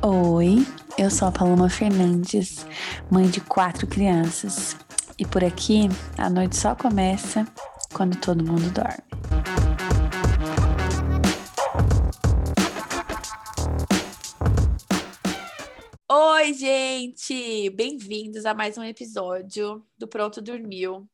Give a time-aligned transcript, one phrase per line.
[0.00, 0.58] Oi,
[0.96, 2.64] eu sou a Paloma Fernandes,
[3.10, 4.76] mãe de quatro crianças.
[5.18, 7.44] E por aqui, a noite só começa
[7.92, 9.02] quando todo mundo dorme.
[16.08, 17.68] Oi, gente!
[17.70, 21.08] Bem-vindos a mais um episódio do Pronto Dormiu.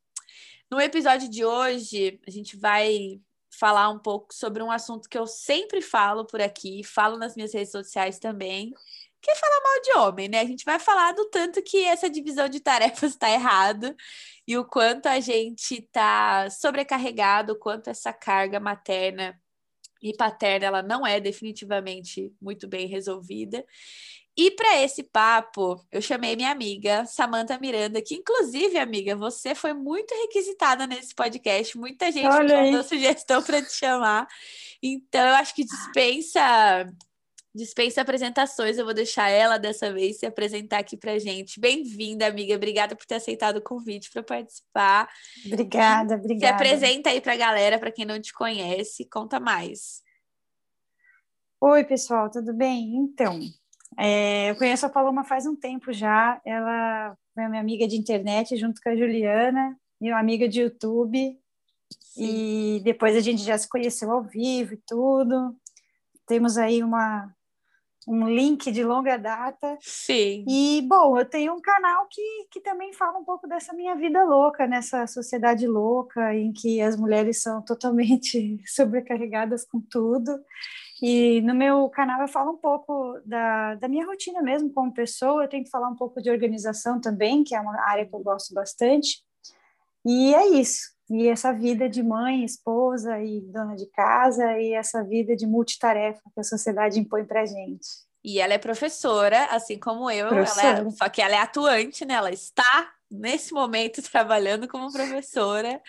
[0.70, 3.18] No episódio de hoje, a gente vai
[3.58, 7.52] falar um pouco sobre um assunto que eu sempre falo por aqui, falo nas minhas
[7.52, 8.72] redes sociais também,
[9.20, 10.40] que é falar mal de homem, né?
[10.40, 13.96] A gente vai falar do tanto que essa divisão de tarefas está errado
[14.46, 19.40] e o quanto a gente está sobrecarregado, o quanto essa carga materna
[20.02, 23.64] e paterna ela não é definitivamente muito bem resolvida.
[24.36, 29.72] E para esse papo, eu chamei minha amiga Samantha Miranda, que inclusive, amiga, você foi
[29.72, 31.78] muito requisitada nesse podcast.
[31.78, 32.84] Muita gente Olha mandou aí.
[32.84, 34.26] sugestão para te chamar.
[34.82, 36.92] Então, eu acho que dispensa
[37.54, 38.76] dispensa apresentações.
[38.76, 41.60] Eu vou deixar ela dessa vez se apresentar aqui para gente.
[41.60, 42.56] Bem-vinda, amiga.
[42.56, 45.08] Obrigada por ter aceitado o convite para participar.
[45.46, 46.58] Obrigada, obrigada.
[46.58, 50.02] Se apresenta aí para a galera, para quem não te conhece, conta mais.
[51.60, 52.96] Oi, pessoal, tudo bem?
[52.96, 53.40] Então,
[53.98, 56.40] é, eu conheço a Paloma faz um tempo já.
[56.44, 61.38] Ela é minha amiga de internet, junto com a Juliana, minha amiga de YouTube.
[62.00, 62.76] Sim.
[62.76, 65.54] E depois a gente já se conheceu ao vivo e tudo.
[66.26, 67.34] Temos aí uma,
[68.06, 69.76] um link de longa data.
[69.80, 70.44] Sim.
[70.48, 74.22] E, bom, eu tenho um canal que, que também fala um pouco dessa minha vida
[74.24, 80.38] louca, nessa sociedade louca, em que as mulheres são totalmente sobrecarregadas com tudo.
[81.02, 85.44] E no meu canal eu falo um pouco da, da minha rotina mesmo como pessoa,
[85.44, 88.54] eu tento falar um pouco de organização também, que é uma área que eu gosto
[88.54, 89.22] bastante.
[90.04, 90.94] E é isso.
[91.10, 96.20] E essa vida de mãe, esposa e dona de casa, e essa vida de multitarefa
[96.32, 97.86] que a sociedade impõe para gente.
[98.22, 102.14] E ela é professora, assim como eu, ela é, só que ela é atuante, né?
[102.14, 105.80] Ela está nesse momento trabalhando como professora.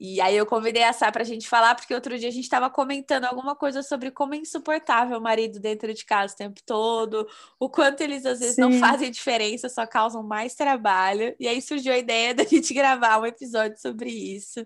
[0.00, 2.44] E aí eu convidei a Sá para a gente falar, porque outro dia a gente
[2.44, 6.62] estava comentando alguma coisa sobre como é insuportável o marido dentro de casa o tempo
[6.64, 7.28] todo,
[7.58, 8.62] o quanto eles às vezes Sim.
[8.62, 11.36] não fazem diferença, só causam mais trabalho.
[11.38, 14.64] E aí surgiu a ideia da gente gravar um episódio sobre isso.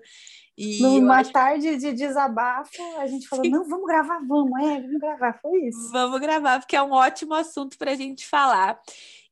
[0.56, 1.32] E Numa acho...
[1.32, 3.50] tarde de desabafo, a gente falou: Sim.
[3.50, 5.90] não, vamos gravar, vamos, é, vamos gravar, foi isso.
[5.90, 8.80] Vamos gravar, porque é um ótimo assunto para a gente falar.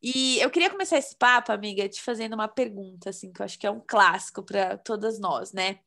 [0.03, 3.57] E eu queria começar esse papo, amiga, te fazendo uma pergunta, assim, que eu acho
[3.57, 5.79] que é um clássico para todas nós, né?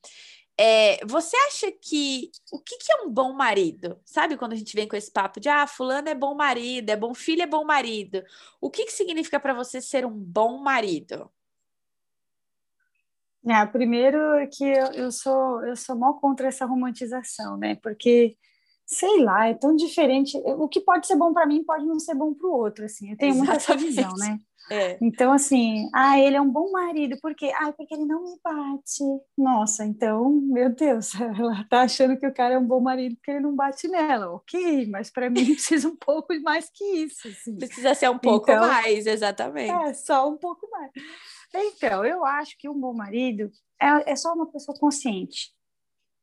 [0.57, 3.99] É, você acha que o que, que, é um bom marido?
[4.05, 6.95] Sabe quando a gente vem com esse papo de ah, fulano é bom marido, é
[6.95, 8.23] bom filho, é bom marido.
[8.61, 11.29] O que, que significa para você ser um bom marido?
[13.47, 14.17] É, primeiro
[14.51, 17.75] que eu, eu sou eu sou mal contra essa romantização, né?
[17.75, 18.35] Porque
[18.85, 20.37] sei lá, é tão diferente.
[20.37, 23.11] O que pode ser bom para mim pode não ser bom para o outro, assim.
[23.11, 23.47] Eu tenho Exatamente.
[23.47, 24.39] muito essa visão, né?
[24.67, 24.97] É.
[24.99, 27.51] Então, assim, ah, ele é um bom marido, por quê?
[27.55, 29.03] Ah, porque ele não me bate.
[29.37, 33.29] Nossa, então, meu Deus, ela tá achando que o cara é um bom marido porque
[33.29, 34.31] ele não bate nela.
[34.31, 37.27] Ok, mas para mim precisa um pouco mais que isso.
[37.27, 37.55] Assim.
[37.57, 39.71] Precisa ser um pouco então, mais, exatamente.
[39.71, 40.91] É, só um pouco mais.
[41.63, 43.51] Então, eu acho que um bom marido
[43.81, 45.53] é, é só uma pessoa consciente.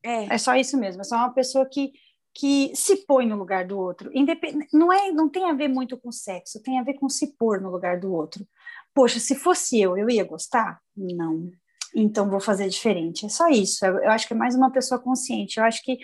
[0.05, 0.35] É.
[0.35, 1.93] é só isso mesmo, é só uma pessoa que
[2.35, 4.11] que se põe no lugar do outro.
[4.15, 4.67] Independ...
[4.73, 7.61] Não, é, não tem a ver muito com sexo, tem a ver com se pôr
[7.61, 8.47] no lugar do outro.
[8.95, 10.81] Poxa, se fosse eu, eu ia gostar?
[10.97, 11.51] Não.
[11.95, 13.27] Então vou fazer diferente.
[13.27, 13.85] É só isso.
[13.85, 15.59] Eu, eu acho que é mais uma pessoa consciente.
[15.59, 15.99] Eu acho que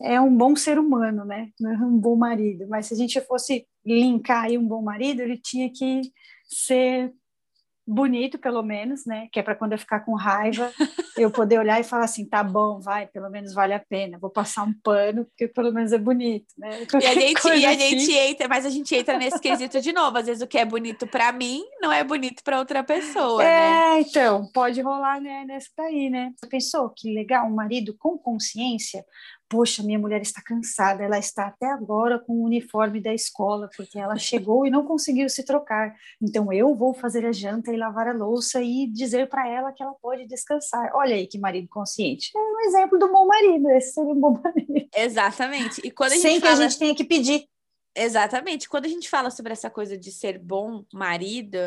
[0.00, 1.48] é um bom ser humano, né?
[1.62, 2.66] É um bom marido.
[2.68, 6.00] Mas se a gente fosse linkar aí um bom marido, ele tinha que
[6.48, 7.12] ser
[7.86, 9.28] bonito, pelo menos, né?
[9.32, 10.72] Que é para quando eu ficar com raiva,
[11.16, 14.18] eu poder olhar e falar assim, tá bom, vai, pelo menos vale a pena.
[14.18, 16.86] Vou passar um pano, porque pelo menos é bonito, né?
[17.00, 17.98] e a gente, e a assim.
[17.98, 20.16] gente entra, mas a gente entra nesse quesito de novo.
[20.18, 23.94] Às vezes o que é bonito para mim não é bonito para outra pessoa, é,
[23.94, 24.00] né?
[24.00, 26.32] então, pode rolar né, nessa daí, né?
[26.48, 29.04] Pensou que legal, um marido com consciência
[29.52, 33.98] poxa, minha mulher está cansada, ela está até agora com o uniforme da escola, porque
[33.98, 35.94] ela chegou e não conseguiu se trocar.
[36.22, 39.82] Então eu vou fazer a janta e lavar a louça e dizer para ela que
[39.82, 40.90] ela pode descansar.
[40.94, 42.30] Olha aí que marido consciente.
[42.34, 44.88] É um exemplo do bom marido, esse seria um bom marido.
[44.96, 45.82] Exatamente.
[45.84, 46.56] E quando a gente Sem fala...
[46.56, 47.46] que a gente tenha que pedir.
[47.94, 48.70] Exatamente.
[48.70, 51.58] Quando a gente fala sobre essa coisa de ser bom marido,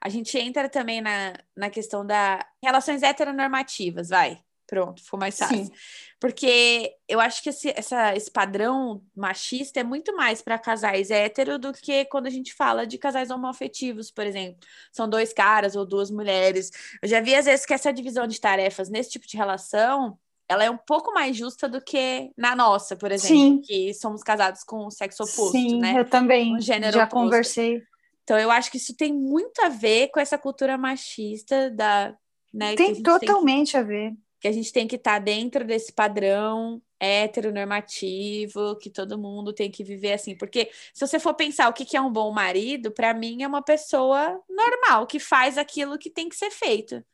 [0.00, 4.40] a gente entra também na, na questão da relações heteronormativas, vai.
[4.66, 5.66] Pronto, ficou mais fácil.
[5.66, 5.70] Sim.
[6.18, 11.58] Porque eu acho que esse, essa, esse padrão machista é muito mais para casais hétero
[11.58, 14.58] do que quando a gente fala de casais homoafetivos, por exemplo.
[14.90, 16.70] São dois caras ou duas mulheres.
[17.00, 20.18] Eu já vi, às vezes, que essa divisão de tarefas nesse tipo de relação
[20.48, 23.60] ela é um pouco mais justa do que na nossa, por exemplo, Sim.
[23.60, 25.98] que somos casados com o sexo oposto, Sim, né?
[25.98, 26.60] eu também.
[26.60, 27.08] já oposto.
[27.10, 27.82] conversei.
[28.22, 32.14] Então eu acho que isso tem muito a ver com essa cultura machista da,
[32.52, 32.74] né?
[32.74, 34.14] Tem totalmente tem que, a ver.
[34.46, 39.68] Que a gente tem que estar tá dentro desse padrão heteronormativo, que todo mundo tem
[39.68, 40.36] que viver assim.
[40.36, 43.60] Porque se você for pensar o que é um bom marido, para mim é uma
[43.60, 47.04] pessoa normal, que faz aquilo que tem que ser feito.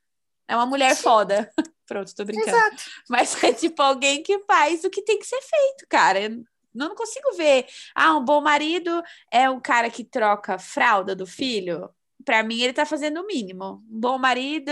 [0.47, 1.05] É uma mulher Sim.
[1.05, 1.51] foda.
[1.89, 2.55] Pronto, tô brincando.
[2.55, 2.83] Exato.
[3.09, 6.21] Mas é tipo alguém que faz o que tem que ser feito, cara.
[6.21, 6.45] Eu
[6.75, 7.65] não consigo ver.
[7.95, 11.89] Ah, um bom marido é um cara que troca fralda do filho.
[12.27, 13.83] Para mim, ele tá fazendo o mínimo.
[13.91, 14.71] Um bom marido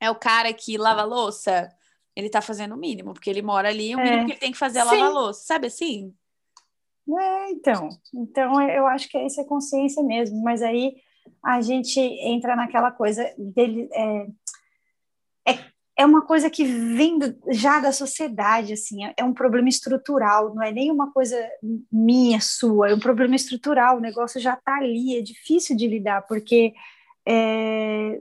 [0.00, 1.70] é o cara que lava louça
[2.16, 4.24] ele tá fazendo o mínimo, porque ele mora ali, o mínimo é.
[4.24, 6.14] que ele tem que fazer é lavar louça, sabe assim?
[7.08, 7.90] É, então.
[8.14, 10.96] Então, eu acho que isso é consciência mesmo, mas aí
[11.44, 13.88] a gente entra naquela coisa dele.
[13.92, 14.26] É,
[15.52, 15.58] é,
[15.98, 20.54] é uma coisa que vem do, já da sociedade, assim, é, é um problema estrutural,
[20.54, 21.36] não é nem uma coisa
[21.92, 26.22] minha, sua, é um problema estrutural, o negócio já está ali, é difícil de lidar,
[26.22, 26.72] porque
[27.28, 28.20] é,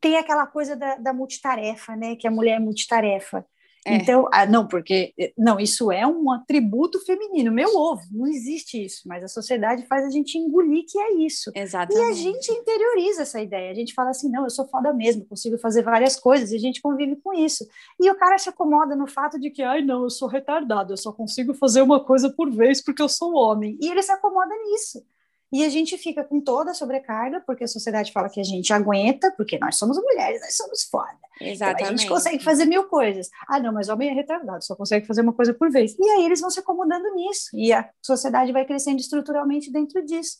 [0.00, 2.16] tem aquela coisa da, da multitarefa, né?
[2.16, 3.44] Que a mulher é multitarefa.
[3.86, 3.94] É.
[3.94, 7.50] Então, ah, não, porque não, isso é um atributo feminino.
[7.50, 11.50] Meu ovo, não existe isso, mas a sociedade faz a gente engolir que é isso.
[11.54, 12.06] Exatamente.
[12.06, 13.70] E a gente interioriza essa ideia.
[13.70, 16.60] A gente fala assim: não, eu sou foda mesmo, consigo fazer várias coisas, e a
[16.60, 17.66] gente convive com isso.
[18.00, 20.96] E o cara se acomoda no fato de que, ai, não, eu sou retardado, eu
[20.96, 23.78] só consigo fazer uma coisa por vez porque eu sou homem.
[23.80, 25.02] E ele se acomoda nisso.
[25.50, 28.70] E a gente fica com toda a sobrecarga, porque a sociedade fala que a gente
[28.72, 31.18] aguenta, porque nós somos mulheres, nós somos foda.
[31.40, 31.82] Exatamente.
[31.82, 33.30] Então, a gente consegue fazer mil coisas.
[33.48, 35.96] Ah, não, mas homem é retardado, só consegue fazer uma coisa por vez.
[35.98, 40.36] E aí eles vão se acomodando nisso, e a sociedade vai crescendo estruturalmente dentro disso.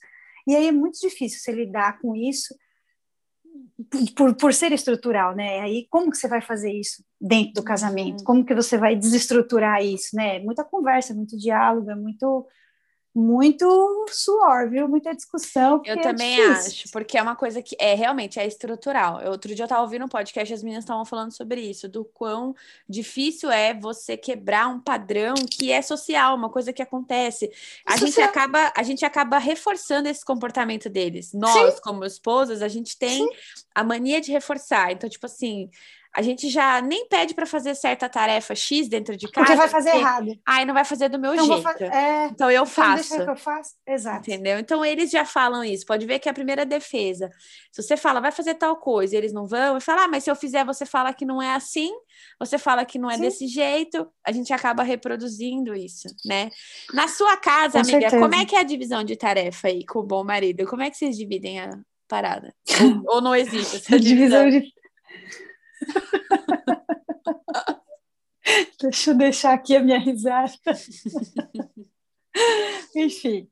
[0.46, 2.54] E aí é muito difícil você lidar com isso
[4.14, 5.61] por, por ser estrutural, né?
[5.61, 8.20] Aí como que você vai fazer isso dentro do casamento?
[8.20, 8.25] Uhum.
[8.25, 10.38] Como que você vai desestruturar isso, né?
[10.40, 12.46] Muita conversa, muito diálogo, é muito
[13.14, 14.88] muito suor, viu?
[14.88, 15.82] Muita discussão.
[15.84, 19.20] Eu é também é acho, porque é uma coisa que é realmente é estrutural.
[19.20, 22.05] Eu, outro dia eu tava ouvindo um podcast, as meninas estavam falando sobre isso, do
[22.05, 22.55] quão
[22.88, 27.50] difícil é você quebrar um padrão que é social, uma coisa que acontece.
[27.84, 31.32] A gente acaba, a gente acaba reforçando esse comportamento deles.
[31.32, 31.81] Nós, Sim.
[31.82, 33.37] como esposas, a gente tem Sim.
[33.75, 34.93] a mania de reforçar.
[34.93, 35.70] Então, tipo assim,
[36.14, 39.46] a gente já nem pede para fazer certa tarefa X dentro de casa.
[39.46, 40.38] Porque vai fazer porque, errado.
[40.46, 41.84] Ai, não vai fazer do meu então, jeito.
[41.84, 43.05] É, então eu faço.
[43.05, 43.75] Então deixa que eu faço.
[43.87, 44.19] Exato.
[44.19, 44.58] Entendeu?
[44.58, 45.87] Então eles já falam isso.
[45.87, 47.31] Pode ver que é a primeira defesa.
[47.70, 50.31] Se você fala, vai fazer tal coisa, eles não vão, e fala, ah, mas se
[50.31, 51.93] eu fizer, você fala que não é assim,
[52.38, 53.20] você fala que não é Sim.
[53.20, 56.50] desse jeito, a gente acaba reproduzindo isso, né?
[56.93, 58.19] Na sua casa, com amiga, certeza.
[58.20, 60.66] como é que é a divisão de tarefa aí com o bom marido?
[60.66, 61.70] Como é que vocês dividem a
[62.08, 62.54] parada?
[63.06, 64.49] ou, ou não existe essa divisão?
[64.49, 64.78] divisão de
[68.80, 70.52] Deixa eu deixar aqui a minha risada.
[72.94, 73.50] Enfim,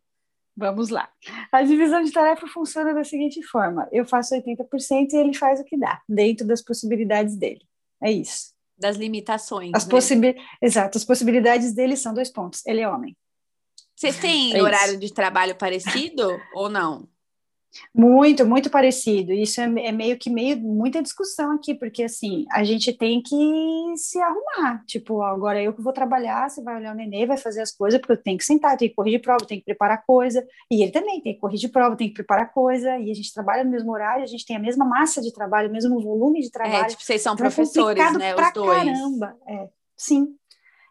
[0.56, 1.10] vamos lá.
[1.52, 5.64] A divisão de tarefa funciona da seguinte forma: eu faço 80% e ele faz o
[5.64, 7.66] que dá, dentro das possibilidades dele.
[8.02, 8.54] É isso.
[8.78, 9.72] Das limitações.
[9.74, 9.90] As né?
[9.90, 10.36] possibi...
[10.60, 12.64] Exato, as possibilidades dele são dois pontos.
[12.66, 13.16] Ele é homem.
[13.96, 15.00] Vocês têm é horário isso.
[15.00, 17.08] de trabalho parecido ou não?
[17.94, 19.32] Muito, muito parecido.
[19.32, 23.36] Isso é, é, meio que meio muita discussão aqui, porque assim, a gente tem que
[23.96, 24.84] se arrumar.
[24.86, 28.00] Tipo, agora eu que vou trabalhar, você vai olhar o nenê, vai fazer as coisas,
[28.00, 30.46] porque eu tenho que sentar, tenho que corrigir prova, eu tenho que preparar coisa.
[30.70, 32.98] E ele também tem que corrigir prova, tem que preparar coisa.
[32.98, 35.68] E a gente trabalha no mesmo horário, a gente tem a mesma massa de trabalho,
[35.68, 36.84] o mesmo volume de é, trabalho.
[36.84, 38.34] É, tipo, vocês são então, é professores, é né?
[38.34, 38.84] Os dois.
[38.84, 39.68] Caramba, é.
[39.96, 40.36] Sim,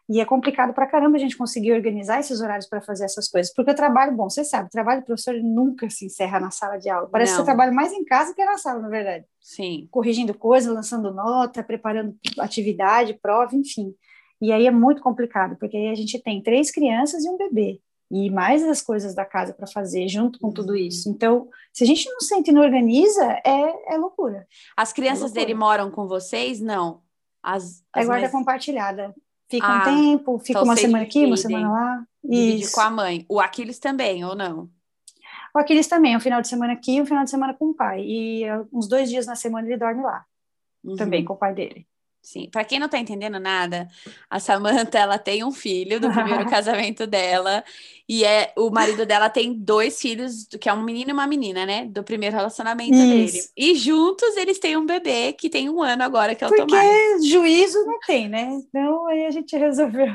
[0.08, 3.52] e é complicado para caramba a gente conseguir organizar esses horários para fazer essas coisas,
[3.52, 6.78] porque o trabalho, bom, você sabe, o trabalho do professor nunca se encerra na sala
[6.78, 7.08] de aula.
[7.10, 7.38] Parece Não.
[7.38, 9.24] que você trabalha mais em casa que na sala, na verdade.
[9.40, 9.88] Sim.
[9.90, 13.94] Corrigindo coisas, lançando nota, preparando atividade, prova, enfim.
[14.40, 17.80] E aí é muito complicado, porque aí a gente tem três crianças e um bebê.
[18.08, 20.76] E mais as coisas da casa para fazer junto com tudo uhum.
[20.76, 21.10] isso.
[21.10, 24.46] Então, se a gente não sente e não organiza, é, é loucura.
[24.76, 25.46] As crianças é loucura.
[25.46, 26.60] dele moram com vocês?
[26.60, 27.02] Não.
[27.42, 28.32] As, as é guarda mais...
[28.32, 29.12] compartilhada.
[29.48, 32.06] Fica ah, um tempo, fica então uma semana aqui, uma semana lá.
[32.22, 32.74] Divide Isso.
[32.74, 33.24] com a mãe.
[33.28, 34.68] O Aquiles também, ou não?
[35.54, 37.74] O Aquiles também, um final de semana aqui e um final de semana com o
[37.74, 38.02] pai.
[38.02, 40.24] E uh, uns dois dias na semana ele dorme lá.
[40.84, 40.96] Uhum.
[40.96, 41.86] Também com o pai dele.
[42.26, 43.86] Sim, para quem não tá entendendo nada,
[44.28, 47.62] a Samantha, ela tem um filho do primeiro casamento dela,
[48.08, 51.64] e é o marido dela tem dois filhos, que é um menino e uma menina,
[51.64, 53.06] né, do primeiro relacionamento Isso.
[53.06, 53.44] dele.
[53.56, 56.66] E juntos eles têm um bebê que tem um ano agora, que é o Porque
[56.66, 56.88] Tomás.
[56.88, 58.58] Porque juízo não tem, né?
[58.60, 60.14] Então aí a gente resolveu.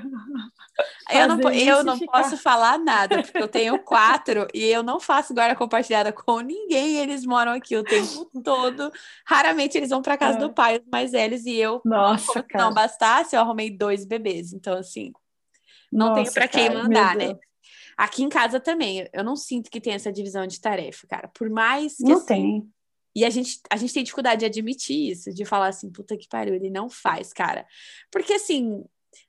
[1.11, 5.33] eu não, eu não posso falar nada, porque eu tenho quatro e eu não faço
[5.33, 6.97] guarda compartilhada com ninguém.
[6.97, 8.91] Eles moram aqui o tempo todo.
[9.25, 10.41] Raramente eles vão para casa é.
[10.41, 12.00] do pai, os mais velhos, e eu Nossa,
[12.49, 12.65] cara.
[12.65, 14.53] não bastasse, eu arrumei dois bebês.
[14.53, 15.11] Então, assim,
[15.91, 17.37] não Nossa, tenho para quem mandar, né?
[17.97, 21.27] Aqui em casa também, eu não sinto que tem essa divisão de tarefa, cara.
[21.27, 22.03] Por mais que.
[22.03, 22.71] Não assim, tem.
[23.15, 26.27] E a gente, a gente tem dificuldade de admitir isso, de falar assim, puta que
[26.29, 27.67] pariu, ele não faz, cara.
[28.09, 28.83] Porque assim,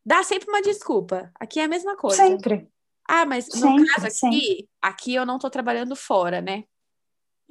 [0.07, 1.31] dá sempre uma desculpa.
[1.38, 2.17] Aqui é a mesma coisa.
[2.17, 2.69] Sempre.
[3.09, 4.69] Ah, mas no sempre, caso aqui, sempre.
[4.81, 6.64] aqui eu não tô trabalhando fora, né?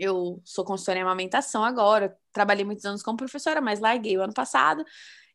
[0.01, 4.33] Eu sou consultora em amamentação agora, trabalhei muitos anos como professora, mas larguei o ano
[4.33, 4.83] passado.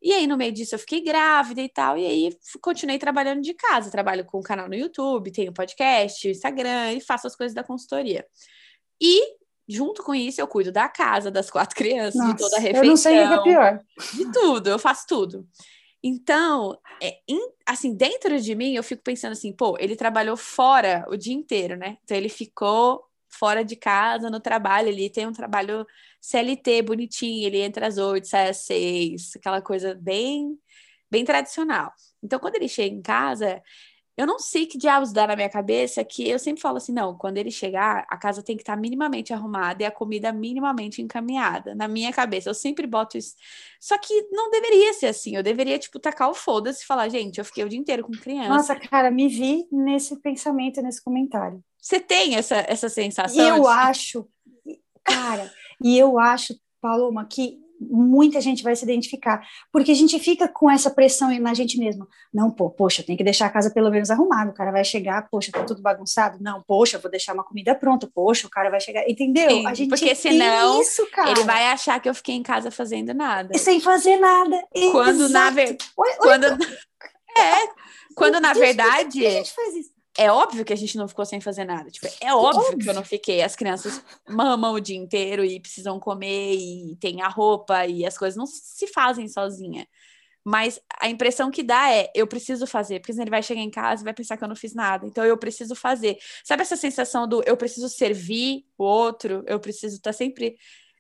[0.03, 1.97] E aí, no meio disso, eu fiquei grávida e tal.
[1.97, 3.93] E aí, continuei trabalhando de casa.
[3.93, 8.27] Trabalho com um canal no YouTube, tenho podcast, Instagram e faço as coisas da consultoria.
[9.01, 9.37] E,
[9.69, 12.85] junto com isso, eu cuido da casa, das quatro crianças, Nossa, de toda a refeição.
[12.85, 13.81] Eu não sei o que é pior.
[14.15, 15.47] De tudo, eu faço tudo.
[16.03, 21.07] Então, é, in, assim, dentro de mim, eu fico pensando assim, pô, ele trabalhou fora
[21.09, 21.99] o dia inteiro, né?
[22.03, 23.07] Então, ele ficou
[23.37, 25.87] fora de casa, no trabalho, ele tem um trabalho
[26.21, 30.59] CLT bonitinho, ele entra às oito, sai às seis, aquela coisa bem,
[31.11, 31.93] bem tradicional.
[32.23, 33.63] Então, quando ele chega em casa,
[34.17, 37.15] eu não sei que diabos dá na minha cabeça que eu sempre falo assim, não,
[37.17, 41.75] quando ele chegar, a casa tem que estar minimamente arrumada e a comida minimamente encaminhada.
[41.75, 43.35] Na minha cabeça, eu sempre boto isso.
[43.79, 45.37] Só que não deveria ser assim.
[45.37, 48.13] Eu deveria, tipo, tacar o foda-se e falar, gente, eu fiquei o dia inteiro com
[48.13, 48.49] criança.
[48.49, 51.63] Nossa, cara, me vi nesse pensamento, nesse comentário.
[51.87, 53.47] Você tem essa, essa sensação?
[53.47, 53.69] Eu de...
[53.69, 54.27] acho,
[55.05, 60.49] cara, e eu acho, Paloma, que muita gente vai se identificar, porque a gente fica
[60.49, 62.09] com essa pressão na gente mesmo.
[62.35, 65.29] Não, pô, poxa, tem que deixar a casa pelo menos arrumada, o cara vai chegar,
[65.31, 66.39] poxa, tá tudo bagunçado.
[66.41, 69.49] Não, poxa, vou deixar uma comida pronta, poxa, o cara vai chegar, entendeu?
[69.49, 71.31] Sim, a gente porque senão isso, cara.
[71.31, 73.57] ele vai achar que eu fiquei em casa fazendo nada.
[73.57, 74.61] Sem fazer nada.
[74.91, 75.33] Quando Exato.
[75.33, 75.85] na verdade,
[76.19, 76.47] quando
[77.39, 77.69] é,
[78.17, 79.96] quando na verdade, a gente faz isso?
[80.19, 81.91] É óbvio que a gente não ficou sem fazer nada.
[81.91, 83.43] Tipo, é óbvio, óbvio, que eu não fiquei.
[83.43, 88.17] As crianças mamam o dia inteiro e precisam comer e tem a roupa e as
[88.17, 89.87] coisas não se fazem sozinha.
[90.45, 93.71] Mas a impressão que dá é, eu preciso fazer, porque senão ele vai chegar em
[93.71, 95.05] casa e vai pensar que eu não fiz nada.
[95.07, 96.19] Então eu preciso fazer.
[96.45, 100.57] Sabe essa sensação do eu preciso servir o outro, eu preciso estar tá sempre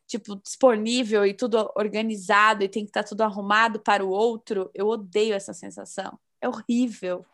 [0.06, 4.70] tipo disponível e tudo organizado e tem que estar tá tudo arrumado para o outro?
[4.74, 6.18] Eu odeio essa sensação.
[6.40, 7.24] É horrível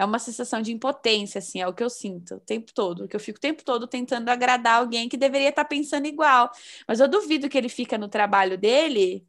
[0.00, 3.14] é uma sensação de impotência, assim, é o que eu sinto o tempo todo, que
[3.14, 6.50] eu fico o tempo todo tentando agradar alguém que deveria estar tá pensando igual.
[6.88, 9.26] Mas eu duvido que ele fica no trabalho dele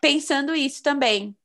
[0.00, 1.36] pensando isso também.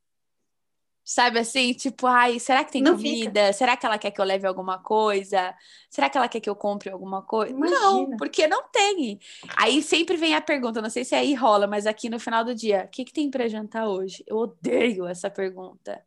[1.04, 3.42] Sabe assim, tipo, ai, será que tem Não comida?
[3.48, 3.54] Fica.
[3.54, 5.54] Será que ela quer que eu leve alguma coisa?
[5.90, 7.52] Será que ela quer que eu compre alguma coisa?
[7.52, 7.80] Imagina.
[7.82, 9.20] Não, porque não tem.
[9.58, 12.56] Aí sempre vem a pergunta, não sei se aí rola, mas aqui no final do
[12.56, 14.24] dia, o que, que tem para jantar hoje?
[14.26, 16.02] Eu odeio essa pergunta.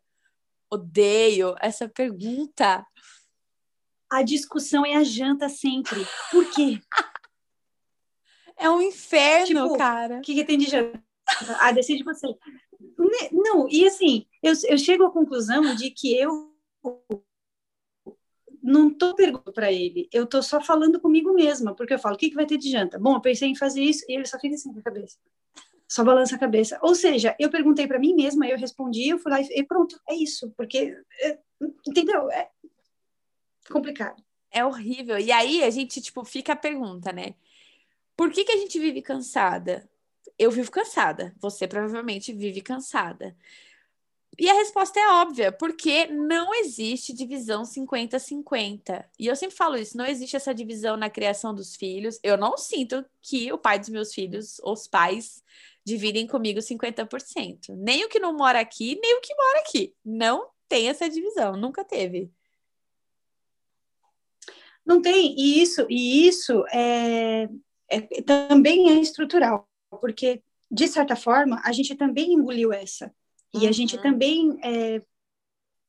[0.70, 2.86] Odeio essa pergunta.
[4.08, 6.06] A discussão é a janta sempre.
[6.30, 6.80] Por quê?
[8.56, 10.18] É um inferno, tipo, cara.
[10.18, 11.02] O que, que tem de janta?
[11.60, 12.26] Ah, decide você.
[13.32, 16.54] Não, e assim, eu, eu chego à conclusão de que eu
[18.62, 22.18] não estou perguntando para ele, eu estou só falando comigo mesma, porque eu falo, o
[22.18, 22.98] que, que vai ter de janta?
[22.98, 25.16] Bom, eu pensei em fazer isso, e ele só fica assim com a cabeça
[25.90, 26.78] só balança a cabeça.
[26.82, 30.14] Ou seja, eu perguntei para mim mesma, eu respondi, eu fui lá e pronto, é
[30.14, 31.38] isso, porque, é,
[31.86, 32.30] entendeu?
[32.30, 32.48] É
[33.68, 34.22] complicado.
[34.52, 35.18] É horrível.
[35.18, 37.34] E aí a gente, tipo, fica a pergunta, né?
[38.16, 39.88] Por que, que a gente vive cansada?
[40.38, 43.36] Eu vivo cansada, você provavelmente vive cansada.
[44.38, 49.04] E a resposta é óbvia, porque não existe divisão 50-50.
[49.18, 52.18] E eu sempre falo isso, não existe essa divisão na criação dos filhos.
[52.22, 55.42] Eu não sinto que o pai dos meus filhos, os pais,
[55.84, 57.74] dividem comigo 50%.
[57.76, 59.94] Nem o que não mora aqui, nem o que mora aqui.
[60.04, 62.30] Não tem essa divisão, nunca teve.
[64.84, 67.48] Não tem, e isso, e isso é,
[67.88, 69.68] é, também é estrutural,
[70.00, 73.14] porque, de certa forma, a gente também engoliu essa.
[73.52, 74.02] E a gente uhum.
[74.02, 75.02] também é,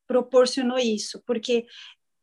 [0.07, 1.65] proporcionou isso, porque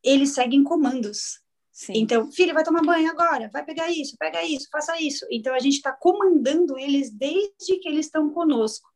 [0.03, 1.41] eles seguem comandos.
[1.79, 1.93] Sim.
[1.95, 5.25] Então, filho, vai tomar banho agora, vai pegar isso, pega isso, faça isso.
[5.31, 8.91] Então, a gente está comandando eles desde que eles estão conosco.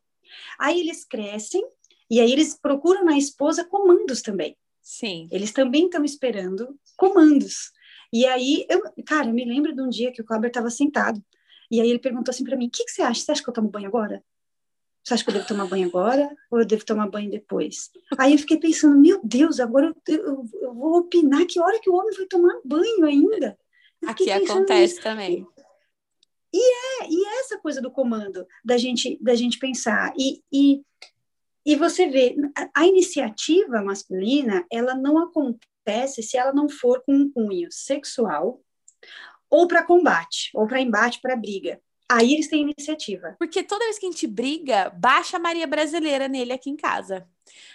[0.58, 1.62] Aí eles crescem
[2.10, 4.56] e aí eles procuram na esposa comandos também.
[4.82, 5.28] Sim.
[5.30, 7.70] Eles também estão esperando comandos.
[8.12, 11.24] E aí, eu, cara, eu me lembro de um dia que o Cláudio estava sentado.
[11.70, 13.20] E aí ele perguntou assim para mim: o que, que, você acha?
[13.20, 14.20] Você acha que eu tomo banho agora?
[15.04, 17.90] Você acha que eu devo tomar banho agora ou eu devo tomar banho depois?
[18.16, 21.90] Aí eu fiquei pensando, meu Deus, agora eu, eu, eu vou opinar que hora que
[21.90, 23.59] o homem vai tomar banho ainda.
[24.06, 25.02] Aqui acontece nisso.
[25.02, 25.47] também.
[26.52, 30.12] E é, e é essa coisa do comando, da gente, da gente pensar.
[30.16, 30.82] E, e,
[31.66, 37.14] e você vê, a, a iniciativa masculina, ela não acontece se ela não for com
[37.14, 38.61] um cunho sexual
[39.50, 41.80] ou para combate, ou para embate, para briga
[42.12, 43.35] Aí eles têm iniciativa.
[43.38, 47.26] Porque toda vez que a gente briga, baixa a Maria Brasileira nele aqui em casa.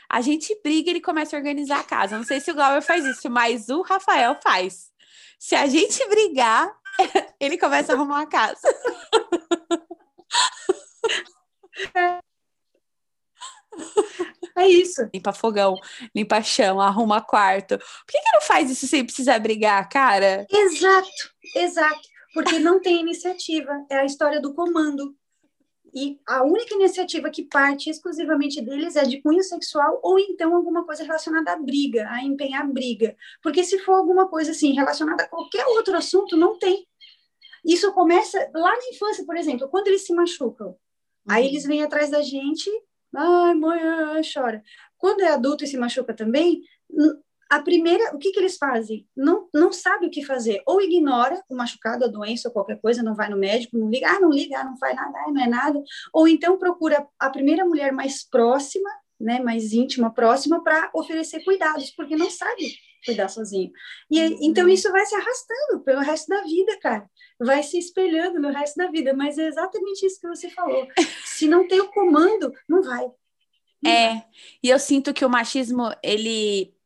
[0.08, 2.18] A gente briga e ele começa a organizar a casa.
[2.18, 4.92] Não sei se o Glauber faz isso, mas o Rafael faz.
[5.40, 6.72] Se a gente brigar,
[7.40, 8.68] ele começa a arrumar a casa.
[11.96, 12.20] É.
[14.58, 15.08] É isso.
[15.14, 15.76] Limpa fogão,
[16.16, 17.78] limpa chão, arruma quarto.
[17.78, 20.48] Por que, que não faz isso sem precisar brigar, cara?
[20.50, 22.17] Exato, exato.
[22.38, 23.86] Porque não tem iniciativa.
[23.90, 25.16] É a história do comando.
[25.94, 30.86] E a única iniciativa que parte exclusivamente deles é de cunho sexual ou então alguma
[30.86, 33.16] coisa relacionada à briga, a empenhar briga.
[33.42, 36.86] Porque se for alguma coisa assim relacionada a qualquer outro assunto, não tem.
[37.66, 40.68] Isso começa lá na infância, por exemplo, quando eles se machucam.
[40.68, 40.76] Uhum.
[41.28, 42.70] Aí eles vêm atrás da gente
[43.16, 44.64] Ai, mãe, ai, chora.
[44.98, 46.62] Quando é adulto e se machuca também,
[47.50, 49.08] a primeira, o que, que eles fazem?
[49.16, 50.62] Não, não sabe o que fazer.
[50.66, 54.08] Ou ignora o machucado, a doença ou qualquer coisa, não vai no médico, não liga,
[54.10, 55.82] ah, não liga, ah, não faz nada, ah, não é nada.
[56.14, 58.90] Ou então procura a primeira mulher mais próxima,
[59.20, 62.76] né, mais íntima, próxima, para oferecer cuidados, porque não sabe
[63.06, 63.72] cuidar sozinho.
[64.12, 64.38] E uhum.
[64.42, 67.10] então isso vai se arrastando pelo resto da vida, cara.
[67.40, 70.88] Vai se espelhando no resto da vida, mas é exatamente isso que você falou.
[71.26, 73.06] Se não tem o comando, não vai.
[73.82, 74.26] Não é, vai.
[74.62, 76.77] e eu sinto que o machismo, ele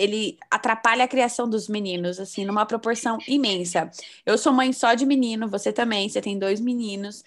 [0.00, 3.90] ele atrapalha a criação dos meninos, assim, numa proporção imensa.
[4.24, 7.22] Eu sou mãe só de menino, você também, você tem dois meninos.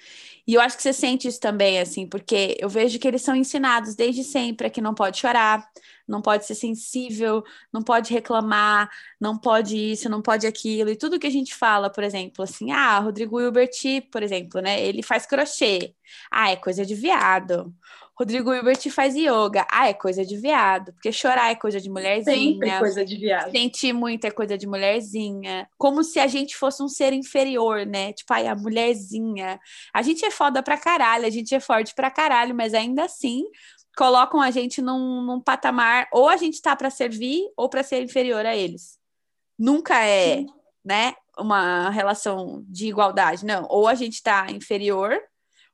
[0.45, 3.35] E eu acho que você sente isso também, assim, porque eu vejo que eles são
[3.35, 5.65] ensinados desde sempre a que não pode chorar,
[6.07, 10.89] não pode ser sensível, não pode reclamar, não pode isso, não pode aquilo.
[10.89, 13.71] E tudo que a gente fala, por exemplo, assim, ah, Rodrigo Hilbert,
[14.11, 14.81] por exemplo, né?
[14.83, 15.95] Ele faz crochê.
[16.31, 17.73] Ah, é coisa de viado.
[18.15, 19.65] Rodrigo Hilbert faz yoga.
[19.71, 20.93] Ah, é coisa de viado.
[20.93, 22.53] Porque chorar é coisa de mulherzinha.
[22.53, 23.51] Sempre é coisa de viado.
[23.51, 25.67] Sentir muito é coisa de mulherzinha.
[25.77, 28.13] Como se a gente fosse um ser inferior, né?
[28.13, 29.59] Tipo, ai, a mulherzinha.
[29.91, 33.45] A gente é foda pra caralho, a gente é forte pra caralho, mas ainda assim
[33.95, 38.01] colocam a gente num, num patamar, ou a gente tá para servir ou para ser
[38.01, 38.97] inferior a eles.
[39.57, 40.47] Nunca é, Sim.
[40.83, 43.65] né, uma relação de igualdade, não.
[43.69, 45.19] Ou a gente tá inferior,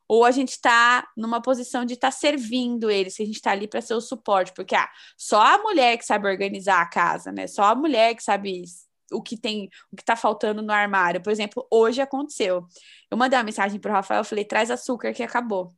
[0.07, 3.51] ou a gente está numa posição de estar tá servindo eles, que a gente está
[3.51, 7.31] ali para ser o suporte, porque ah, só a mulher que sabe organizar a casa,
[7.31, 7.47] né?
[7.47, 8.63] Só a mulher que sabe
[9.11, 11.21] o que tem, o que está faltando no armário.
[11.21, 12.65] Por exemplo, hoje aconteceu.
[13.09, 15.71] Eu mandei uma mensagem para o Rafael, falei: traz açúcar que acabou.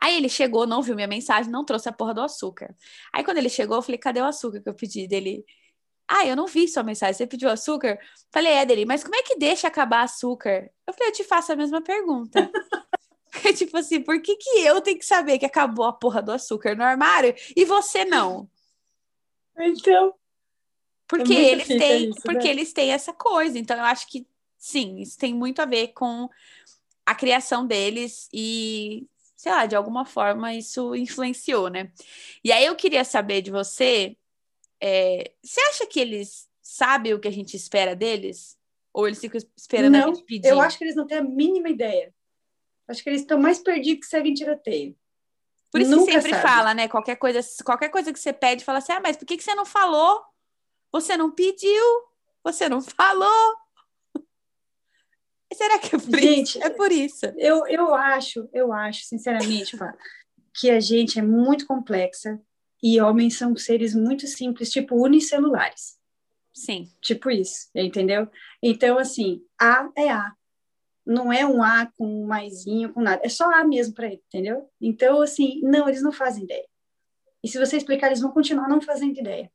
[0.00, 2.74] Aí ele chegou, não viu minha mensagem, não trouxe a porra do açúcar.
[3.12, 5.44] Aí quando ele chegou, eu falei: cadê o açúcar que eu pedi dele?
[6.08, 7.98] Ah, eu não vi sua mensagem, você pediu açúcar?
[8.32, 10.68] Falei, é dele, mas como é que deixa acabar açúcar?
[10.84, 12.50] Eu falei, eu te faço a mesma pergunta.
[13.56, 16.74] Tipo assim, por que, que eu tenho que saber que acabou a porra do açúcar
[16.74, 18.50] no armário e você não?
[19.56, 20.14] Então.
[21.06, 22.50] Porque é eles têm, isso, porque né?
[22.50, 23.58] eles têm essa coisa.
[23.58, 24.26] Então eu acho que
[24.58, 26.28] sim, isso tem muito a ver com
[27.06, 29.06] a criação deles e,
[29.40, 31.90] sei lá, de alguma forma isso influenciou, né?
[32.44, 34.14] E aí eu queria saber de você,
[34.78, 38.58] é, você acha que eles sabem o que a gente espera deles?
[38.92, 40.46] Ou eles ficam esperando não, a gente pedir?
[40.46, 42.12] Eu acho que eles não têm a mínima ideia.
[42.86, 44.94] Acho que eles estão mais perdidos que seguem tiroteio.
[45.72, 46.42] Por isso Nunca que sempre sabe.
[46.42, 46.86] fala, né?
[46.86, 49.54] Qualquer coisa, qualquer coisa que você pede, fala assim: ah, mas por que, que você
[49.54, 50.22] não falou?
[50.92, 51.84] Você não pediu?
[52.44, 53.56] Você não falou?
[55.52, 56.62] Será que é por gente, isso?
[56.62, 57.26] É por isso.
[57.36, 59.94] Eu, eu acho, eu acho, sinceramente, Fá,
[60.54, 62.40] que a gente é muito complexa
[62.82, 65.98] e homens são seres muito simples, tipo unicelulares.
[66.52, 66.88] Sim.
[67.00, 68.28] Tipo isso, entendeu?
[68.62, 70.32] Então, assim, A é A,
[71.04, 74.22] não é um A com um maisinho, com nada, é só A mesmo para ele,
[74.28, 74.68] entendeu?
[74.80, 76.66] Então, assim, não, eles não fazem ideia.
[77.42, 79.50] E se você explicar, eles vão continuar não fazendo ideia.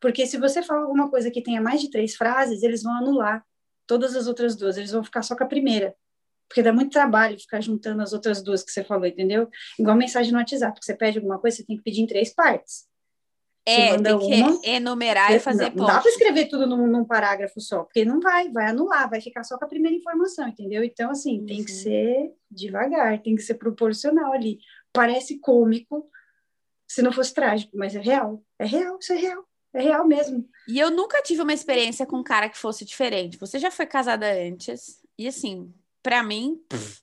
[0.00, 3.44] Porque se você falar alguma coisa que tenha mais de três frases, eles vão anular
[3.86, 5.94] todas as outras duas, eles vão ficar só com a primeira.
[6.48, 9.48] Porque dá muito trabalho ficar juntando as outras duas que você falou, entendeu?
[9.78, 12.34] Igual mensagem no WhatsApp, que você pede alguma coisa, você tem que pedir em três
[12.34, 12.86] partes.
[13.66, 15.78] É, tem que uma, enumerar e fazer ponto.
[15.78, 19.22] Não dá para escrever tudo num, num, parágrafo só, porque não vai, vai anular, vai
[19.22, 20.84] ficar só com a primeira informação, entendeu?
[20.84, 21.46] Então, assim, uhum.
[21.46, 21.78] tem que uhum.
[21.78, 24.58] ser devagar, tem que ser proporcional ali.
[24.92, 26.06] Parece cômico
[26.86, 28.42] se não fosse trágico, mas é real.
[28.58, 29.42] É real, isso é real.
[29.74, 30.48] É real mesmo.
[30.68, 33.36] E eu nunca tive uma experiência com um cara que fosse diferente.
[33.38, 37.00] Você já foi casada antes, e assim, para mim, pff,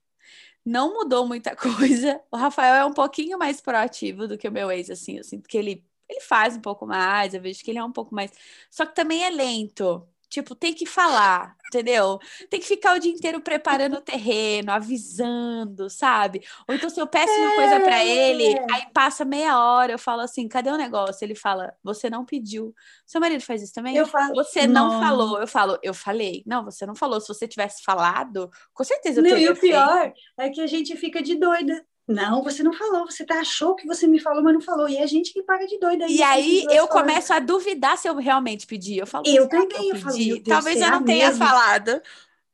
[0.66, 2.22] não mudou muita coisa.
[2.32, 5.48] O Rafael é um pouquinho mais proativo do que o meu ex, assim, eu sinto
[5.48, 8.32] que ele ele faz um pouco mais, eu vejo que ele é um pouco mais.
[8.70, 10.06] Só que também é lento.
[10.32, 12.18] Tipo, tem que falar, entendeu?
[12.50, 16.42] Tem que ficar o dia inteiro preparando o terreno, avisando, sabe?
[16.70, 18.66] Ou então, se eu peço uma coisa para ele, é.
[18.72, 21.26] aí passa meia hora, eu falo assim: cadê o negócio?
[21.26, 22.74] Ele fala: você não pediu.
[23.06, 23.94] Seu marido faz isso também?
[23.94, 25.42] Eu falo, você não, não falou.
[25.42, 26.44] Eu falo: eu falei.
[26.48, 27.20] Não, você não falou.
[27.20, 29.48] Se você tivesse falado, com certeza eu não, teria.
[29.48, 31.86] E o pior é que a gente fica de doida.
[32.12, 34.88] Não, você não falou, você tá, achou que você me falou, mas não falou.
[34.88, 36.06] E é a gente que paga de doida.
[36.08, 38.98] E aí eu começo a duvidar se eu realmente pedi.
[38.98, 41.46] Eu falo, eu também, eu, eu falo, Deus, Talvez eu não tenha mesmo?
[41.46, 42.02] falado.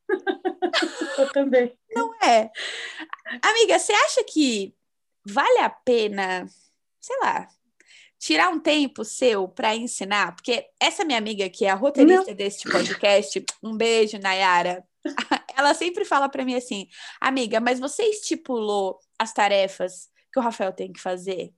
[1.18, 1.78] eu também.
[1.96, 2.52] Não é.
[3.42, 4.74] Amiga, você acha que
[5.26, 6.48] vale a pena,
[7.02, 7.48] sei lá,
[8.20, 10.36] tirar um tempo seu para ensinar?
[10.36, 12.38] Porque essa minha amiga, que é a roteirista não.
[12.38, 14.84] deste podcast, um beijo, Nayara.
[15.56, 16.88] Ela sempre fala para mim assim,
[17.20, 21.54] amiga, mas você estipulou as tarefas que o Rafael tem que fazer?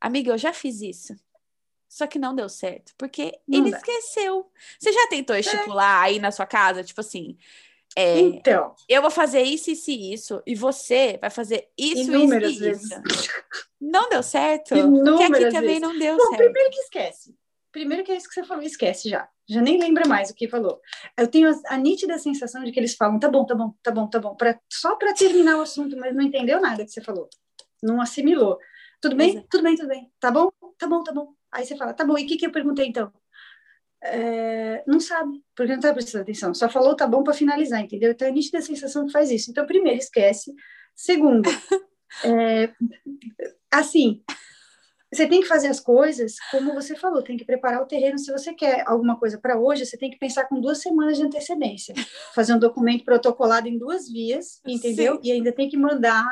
[0.00, 1.14] Amiga, eu já fiz isso.
[1.88, 3.78] Só que não deu certo, porque não ele dá.
[3.78, 4.50] esqueceu.
[4.78, 5.40] Você já tentou é.
[5.40, 6.06] estipular é.
[6.06, 7.36] aí na sua casa, tipo assim,
[7.96, 12.14] é, então, eu vou fazer isso, isso e isso, e você vai fazer isso, isso
[12.14, 12.82] e vezes.
[12.82, 13.32] isso.
[13.80, 14.76] Não deu certo?
[14.76, 15.80] Inúmeras porque aqui também vezes.
[15.80, 16.36] não deu Bom, certo.
[16.36, 17.34] Primeiro que esquece.
[17.72, 19.28] Primeiro que é isso que você falou, esquece já.
[19.48, 20.80] Já nem lembra mais o que falou.
[21.16, 23.90] Eu tenho a, a nítida sensação de que eles falam, tá bom, tá bom, tá
[23.90, 27.00] bom, tá bom, pra, só para terminar o assunto, mas não entendeu nada que você
[27.00, 27.28] falou.
[27.82, 28.58] Não assimilou.
[29.00, 29.30] Tudo bem?
[29.30, 29.46] Exato.
[29.50, 30.12] Tudo bem, tudo bem.
[30.20, 30.50] Tá bom?
[30.78, 31.32] Tá bom, tá bom.
[31.52, 33.12] Aí você fala, tá bom, e o que, que eu perguntei então?
[34.02, 36.54] É, não sabe, porque não está prestando atenção.
[36.54, 38.12] Só falou tá bom para finalizar, entendeu?
[38.12, 39.50] Então é nítida sensação que faz isso.
[39.50, 40.54] Então, primeiro, esquece.
[40.94, 41.48] Segundo,
[42.24, 42.72] é,
[43.70, 44.22] assim,
[45.12, 48.18] você tem que fazer as coisas como você falou, tem que preparar o terreno.
[48.18, 51.24] Se você quer alguma coisa para hoje, você tem que pensar com duas semanas de
[51.24, 51.94] antecedência.
[52.34, 55.14] Fazer um documento protocolado em duas vias, entendeu?
[55.16, 55.20] Sim.
[55.24, 56.26] E ainda tem que mandar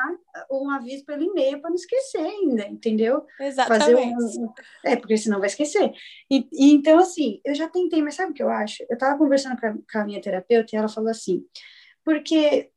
[0.49, 3.25] um aviso pelo e-mail para não esquecer ainda, entendeu?
[3.39, 3.81] Exatamente.
[3.81, 4.53] Fazer um,
[4.85, 5.91] é, porque senão vai esquecer.
[6.31, 8.83] E, e, então, assim, eu já tentei, mas sabe o que eu acho?
[8.89, 11.43] Eu estava conversando com a minha terapeuta e ela falou assim,
[12.03, 12.69] porque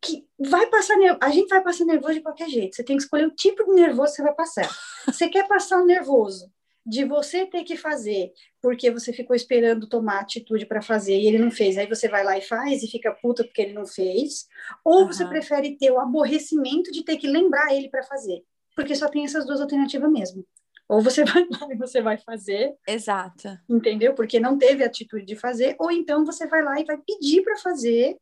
[0.00, 2.76] que vai passar a gente vai passar nervoso de qualquer jeito.
[2.76, 4.68] Você tem que escolher o tipo de nervoso que você vai passar.
[5.06, 6.50] Você quer passar o nervoso
[6.84, 11.38] de você ter que fazer porque você ficou esperando tomar atitude para fazer e ele
[11.38, 11.76] não fez.
[11.78, 14.46] Aí você vai lá e faz e fica puta porque ele não fez.
[14.84, 15.06] Ou uhum.
[15.06, 18.42] você prefere ter o aborrecimento de ter que lembrar ele para fazer.
[18.74, 20.44] Porque só tem essas duas alternativas mesmo.
[20.88, 22.74] Ou você vai lá e você vai fazer.
[22.86, 23.58] Exato.
[23.68, 24.14] Entendeu?
[24.14, 25.76] Porque não teve atitude de fazer.
[25.78, 28.16] Ou então você vai lá e vai pedir para fazer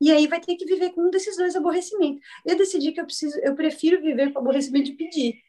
[0.00, 2.22] e aí vai ter que viver com um desses dois aborrecimentos.
[2.44, 5.42] Eu decidi que eu preciso, eu prefiro viver com o aborrecimento de pedir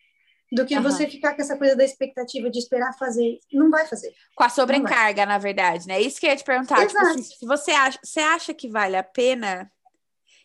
[0.51, 0.83] do que uhum.
[0.83, 4.13] você ficar com essa coisa da expectativa de esperar fazer, não vai fazer.
[4.35, 6.01] Com a sobrecarga, na verdade, né?
[6.01, 6.85] Isso que eu ia te perguntar.
[6.85, 9.71] Tipo, assim, se você acha, você acha que vale a pena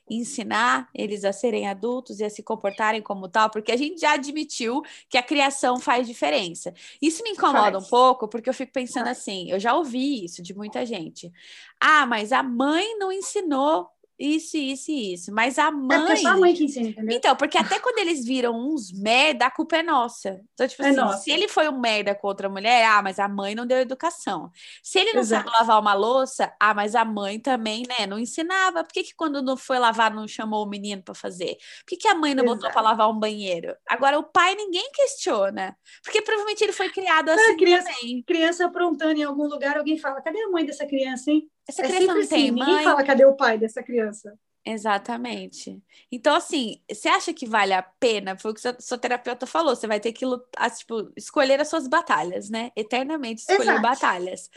[0.09, 4.13] ensinar eles a serem adultos e a se comportarem como tal, porque a gente já
[4.13, 6.73] admitiu que a criação faz diferença.
[7.03, 7.85] Isso me incomoda faz.
[7.85, 11.33] um pouco, porque eu fico pensando assim, eu já ouvi isso de muita gente.
[11.81, 15.33] Ah, mas a mãe não ensinou isso, isso e isso.
[15.33, 16.13] Mas a mãe.
[16.13, 17.17] É só a mãe que ensina, entendeu?
[17.17, 20.41] Então, porque até quando eles viram uns merda, a culpa é nossa.
[20.55, 21.19] Então, tipo é assim, nossa.
[21.19, 24.51] se ele foi um merda com outra mulher, ah, mas a mãe não deu educação.
[24.83, 25.45] Se ele não Exato.
[25.45, 28.83] sabe lavar uma louça, ah, mas a mãe também, né, não ensinava.
[28.83, 31.57] Por que, que quando não foi lavar, não chamou o menino para fazer?
[31.81, 32.59] Por que, que a mãe não Exato.
[32.59, 33.77] botou para lavar um banheiro?
[33.87, 35.77] Agora, o pai ninguém questiona.
[36.03, 37.53] Porque provavelmente ele foi criado assim.
[37.53, 38.23] É, criança, também.
[38.23, 41.51] criança aprontando em algum lugar, alguém fala: cadê a mãe dessa criança, hein?
[41.69, 42.67] Essa é criança não assim, tem mãe.
[42.67, 44.39] Ninguém fala cadê o pai dessa criança.
[44.65, 45.81] Exatamente.
[46.11, 48.37] Então, assim, você acha que vale a pena?
[48.37, 49.77] Foi o que seu, seu terapeuta falou.
[49.77, 52.73] Você vai ter que lutar, tipo, escolher as suas batalhas, né?
[52.75, 53.83] Eternamente escolher Exato.
[53.83, 54.51] batalhas.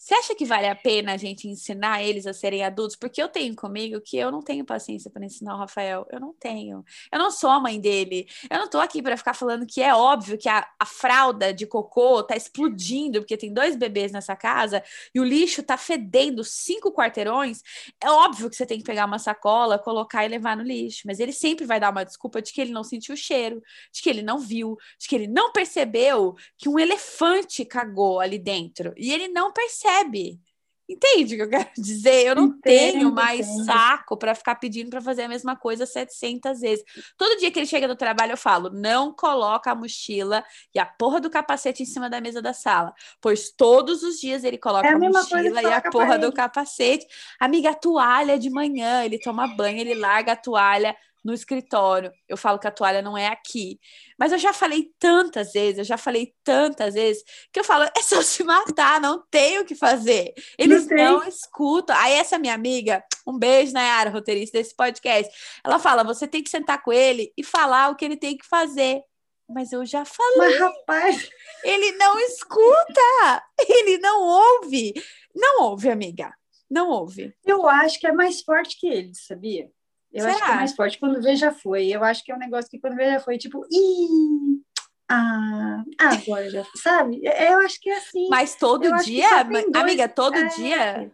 [0.00, 2.96] Você acha que vale a pena a gente ensinar eles a serem adultos?
[2.96, 6.06] Porque eu tenho comigo que eu não tenho paciência para ensinar o Rafael.
[6.10, 6.82] Eu não tenho.
[7.12, 8.26] Eu não sou a mãe dele.
[8.48, 11.66] Eu não tô aqui para ficar falando que é óbvio que a, a, fralda de
[11.66, 14.82] cocô tá explodindo, porque tem dois bebês nessa casa
[15.14, 17.60] e o lixo tá fedendo cinco quarteirões.
[18.02, 21.02] É óbvio que você tem que pegar uma sacola, colocar e levar no lixo.
[21.04, 24.00] Mas ele sempre vai dar uma desculpa de que ele não sentiu o cheiro, de
[24.00, 28.94] que ele não viu, de que ele não percebeu que um elefante cagou ali dentro.
[28.96, 30.40] E ele não percebe percebe.
[30.88, 32.26] Entende o que eu quero dizer?
[32.26, 33.64] Eu não entendo, tenho mais entendo.
[33.64, 36.84] saco para ficar pedindo para fazer a mesma coisa 700 vezes.
[37.16, 40.86] Todo dia que ele chega do trabalho, eu falo: não coloca a mochila e a
[40.86, 42.92] porra do capacete em cima da mesa da sala.
[43.20, 47.06] Pois todos os dias ele coloca é a, a mochila e a porra do capacete.
[47.38, 52.12] Amiga, a toalha de manhã, ele toma banho, ele larga a toalha no escritório.
[52.28, 53.78] Eu falo que a toalha não é aqui.
[54.18, 58.02] Mas eu já falei tantas vezes, eu já falei tantas vezes, que eu falo, é
[58.02, 60.32] só se matar, não tem o que fazer.
[60.58, 61.96] Eles não, não escutam.
[61.96, 65.32] Aí essa minha amiga, um beijo, Nayara, roteirista desse podcast,
[65.64, 68.46] ela fala, você tem que sentar com ele e falar o que ele tem que
[68.46, 69.02] fazer.
[69.48, 70.38] Mas eu já falei.
[70.38, 71.30] Mas, rapaz.
[71.64, 73.44] Ele não escuta.
[73.68, 74.94] Ele não ouve.
[75.34, 76.32] Não ouve, amiga.
[76.70, 77.34] Não ouve.
[77.44, 79.68] Eu acho que é mais forte que ele, sabia?
[80.12, 80.34] Eu Será?
[80.34, 81.88] acho que é mais forte quando vê já foi.
[81.88, 84.60] Eu acho que é um negócio que quando vê já foi, tipo, ih,
[85.08, 87.20] ah, agora já, sabe?
[87.24, 88.28] Eu acho que é assim.
[88.28, 91.12] Mas todo dia, dois, amiga, todo é, dia.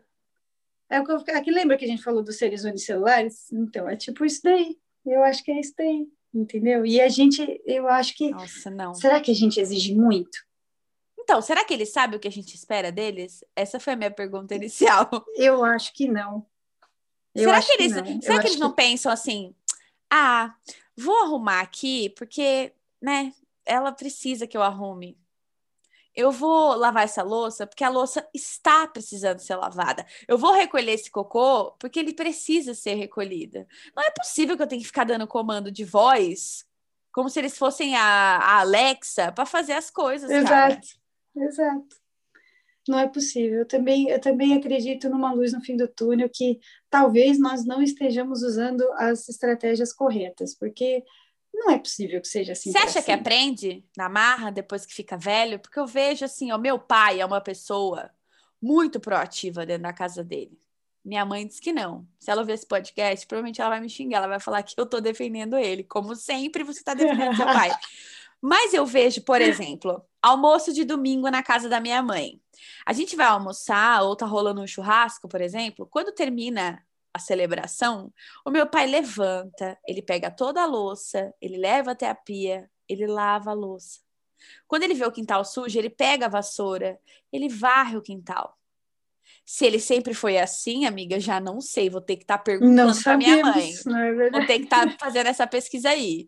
[0.90, 3.50] É o que eu, aqui lembra que a gente falou dos seres unicelulares?
[3.52, 4.76] Então, é tipo isso daí.
[5.04, 6.84] Eu acho que é isso daí, entendeu?
[6.84, 8.30] E a gente, eu acho que.
[8.30, 8.94] Nossa, não.
[8.94, 10.44] Será que a gente exige muito?
[11.18, 13.42] Então, será que eles sabem o que a gente espera deles?
[13.56, 15.08] Essa foi a minha pergunta inicial.
[15.36, 16.46] Eu acho que não.
[17.36, 19.54] Será que eles, que será que eles não pensam assim?
[20.10, 20.54] Ah,
[20.96, 23.32] vou arrumar aqui porque, né,
[23.64, 25.18] ela precisa que eu arrume.
[26.14, 30.06] Eu vou lavar essa louça porque a louça está precisando ser lavada.
[30.26, 33.66] Eu vou recolher esse cocô porque ele precisa ser recolhido.
[33.94, 36.64] Não é possível que eu tenha que ficar dando comando de voz
[37.12, 40.30] como se eles fossem a, a Alexa para fazer as coisas.
[40.30, 40.76] Exato,
[41.34, 41.46] cara.
[41.48, 41.96] exato.
[42.88, 43.60] Não é possível.
[43.60, 47.82] Eu também, eu também acredito numa luz no fim do túnel que talvez nós não
[47.82, 51.02] estejamos usando as estratégias corretas, porque
[51.52, 52.70] não é possível que seja assim.
[52.70, 55.58] Você acha que aprende na marra depois que fica velho?
[55.58, 58.10] Porque eu vejo assim, o meu pai é uma pessoa
[58.62, 60.58] muito proativa dentro da casa dele.
[61.04, 62.06] Minha mãe diz que não.
[62.18, 64.84] Se ela ouvir esse podcast, provavelmente ela vai me xingar, ela vai falar que eu
[64.84, 65.84] tô defendendo ele.
[65.84, 67.70] Como sempre, você tá defendendo seu pai.
[68.40, 72.40] Mas eu vejo, por exemplo, almoço de domingo na casa da minha mãe.
[72.84, 75.86] A gente vai almoçar ou tá rolando um churrasco, por exemplo.
[75.86, 78.12] Quando termina a celebração,
[78.44, 83.06] o meu pai levanta, ele pega toda a louça, ele leva até a pia, ele
[83.06, 84.00] lava a louça.
[84.66, 86.98] Quando ele vê o quintal sujo, ele pega a vassoura,
[87.32, 88.56] ele varre o quintal.
[89.44, 93.00] Se ele sempre foi assim, amiga, já não sei, vou ter que estar tá perguntando
[93.02, 93.72] para minha mãe.
[93.72, 96.26] É vou ter que estar tá fazendo essa pesquisa aí.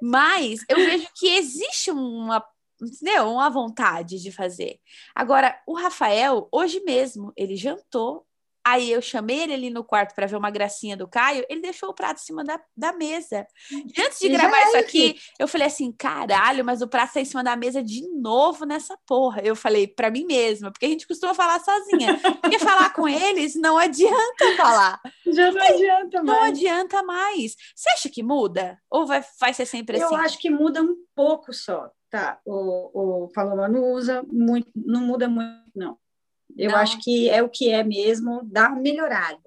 [0.00, 2.44] Mas eu vejo que existe uma
[2.82, 3.30] entendeu?
[3.30, 4.80] Uma vontade de fazer.
[5.14, 8.26] Agora, o Rafael, hoje mesmo, ele jantou,
[8.64, 11.88] Aí eu chamei ele ali no quarto para ver uma gracinha do Caio, ele deixou
[11.88, 13.46] o prato em cima da, da mesa.
[13.70, 14.68] E antes de gravar Gente.
[14.68, 18.06] isso aqui, eu falei assim: caralho, mas o prato tá em cima da mesa de
[18.08, 19.40] novo nessa porra.
[19.42, 22.20] Eu falei para mim mesma, porque a gente costuma falar sozinha.
[22.40, 25.00] Porque falar com eles não adianta falar.
[25.26, 26.38] Já não adianta mais.
[26.38, 27.56] Não adianta mais.
[27.74, 28.78] Você acha que muda?
[28.90, 30.14] Ou vai, vai ser sempre eu assim?
[30.14, 31.90] Eu acho que muda um pouco só.
[32.10, 35.96] Tá, o, o Paloma não usa muito, não muda muito, não.
[36.56, 36.78] Eu não.
[36.78, 39.38] acho que é o que é mesmo, dá uma melhorada,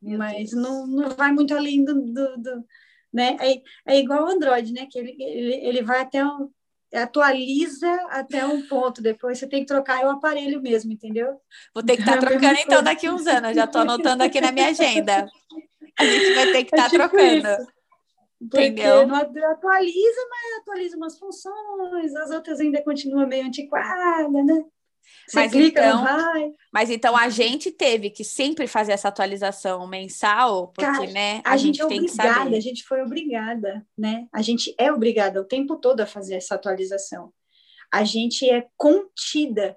[0.00, 2.64] Meu mas não, não vai muito além do, do, do
[3.12, 3.36] né?
[3.40, 4.86] É, é igual o Android, né?
[4.90, 6.50] Que ele, ele, ele vai até um,
[6.92, 11.40] atualiza até um ponto, depois você tem que trocar o aparelho mesmo, entendeu?
[11.72, 14.52] Vou ter que estar tá trocando então daqui uns anos, já estou anotando aqui na
[14.52, 15.28] minha agenda.
[15.96, 17.48] A gente vai ter que estar é tá tipo trocando.
[17.48, 17.74] Isso.
[18.50, 19.06] Porque Entendeu?
[19.06, 24.64] não atualiza, mas atualiza umas funções, as outras ainda continuam meio antiquadas, né?
[25.26, 30.68] Você mas clica, então, mas então a gente teve que sempre fazer essa atualização mensal,
[30.68, 32.56] porque Cara, né, a, a gente, gente é obrigada.
[32.56, 34.26] A gente foi obrigada, né?
[34.32, 37.32] A gente é obrigada o tempo todo a fazer essa atualização.
[37.92, 39.76] A gente é contida,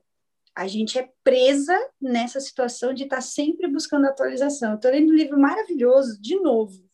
[0.56, 4.76] a gente é presa nessa situação de estar tá sempre buscando atualização.
[4.76, 6.87] Estou lendo um livro maravilhoso, de novo,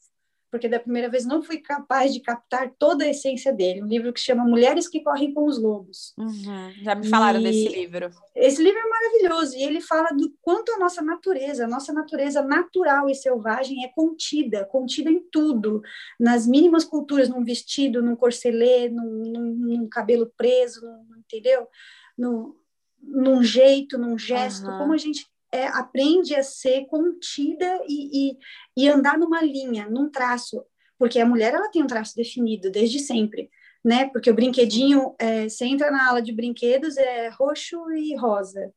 [0.54, 3.82] porque da primeira vez não fui capaz de captar toda a essência dele.
[3.82, 6.14] Um livro que se chama Mulheres que Correm com os Lobos.
[6.16, 8.12] Uhum, já me falaram e desse livro.
[8.36, 12.44] Esse livro é maravilhoso e ele fala do quanto a nossa natureza, a nossa natureza
[12.44, 15.82] natural e selvagem é contida, contida em tudo,
[16.20, 21.68] nas mínimas culturas, num vestido, num corcelê, num, num, num cabelo preso, num, entendeu?
[22.16, 22.54] Num,
[23.02, 24.78] num jeito, num gesto, uhum.
[24.78, 28.38] como a gente é, aprende a ser contida e, e,
[28.76, 30.66] e, andar numa linha, num traço,
[30.98, 33.52] porque a mulher ela tem um traço definido desde sempre,
[33.86, 34.10] né?
[34.10, 38.74] Porque o brinquedinho, é, você entra na ala de brinquedos, é roxo e rosa.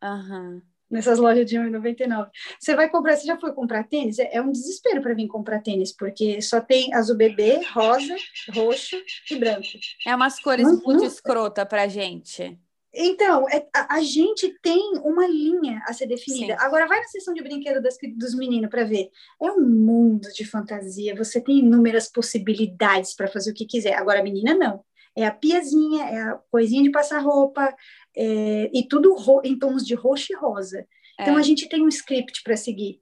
[0.00, 0.62] Uhum.
[0.88, 2.30] Nessas lojas de 1,99.
[2.60, 4.20] Você vai comprar, você já foi comprar tênis?
[4.20, 8.14] É, é um desespero para vir comprar tênis, porque só tem azul bebê, rosa,
[8.54, 8.96] roxo
[9.28, 9.66] e branco.
[10.06, 11.06] É umas cores não, muito não...
[11.06, 12.56] escrota pra gente.
[12.94, 16.56] Então, é, a, a, gente tem uma linha a ser definida.
[16.56, 16.64] Sim.
[16.64, 19.10] Agora, vai na sessão de brinquedo das, dos meninos para ver.
[19.42, 23.94] É um mundo de fantasia, você tem inúmeras possibilidades para fazer o que quiser.
[23.94, 24.84] Agora, a menina, não.
[25.16, 27.74] É a piazinha, é a coisinha de passar roupa,
[28.16, 30.86] é, e tudo em tons de roxo e rosa.
[31.20, 31.40] Então, é.
[31.40, 33.00] a gente tem um script para seguir.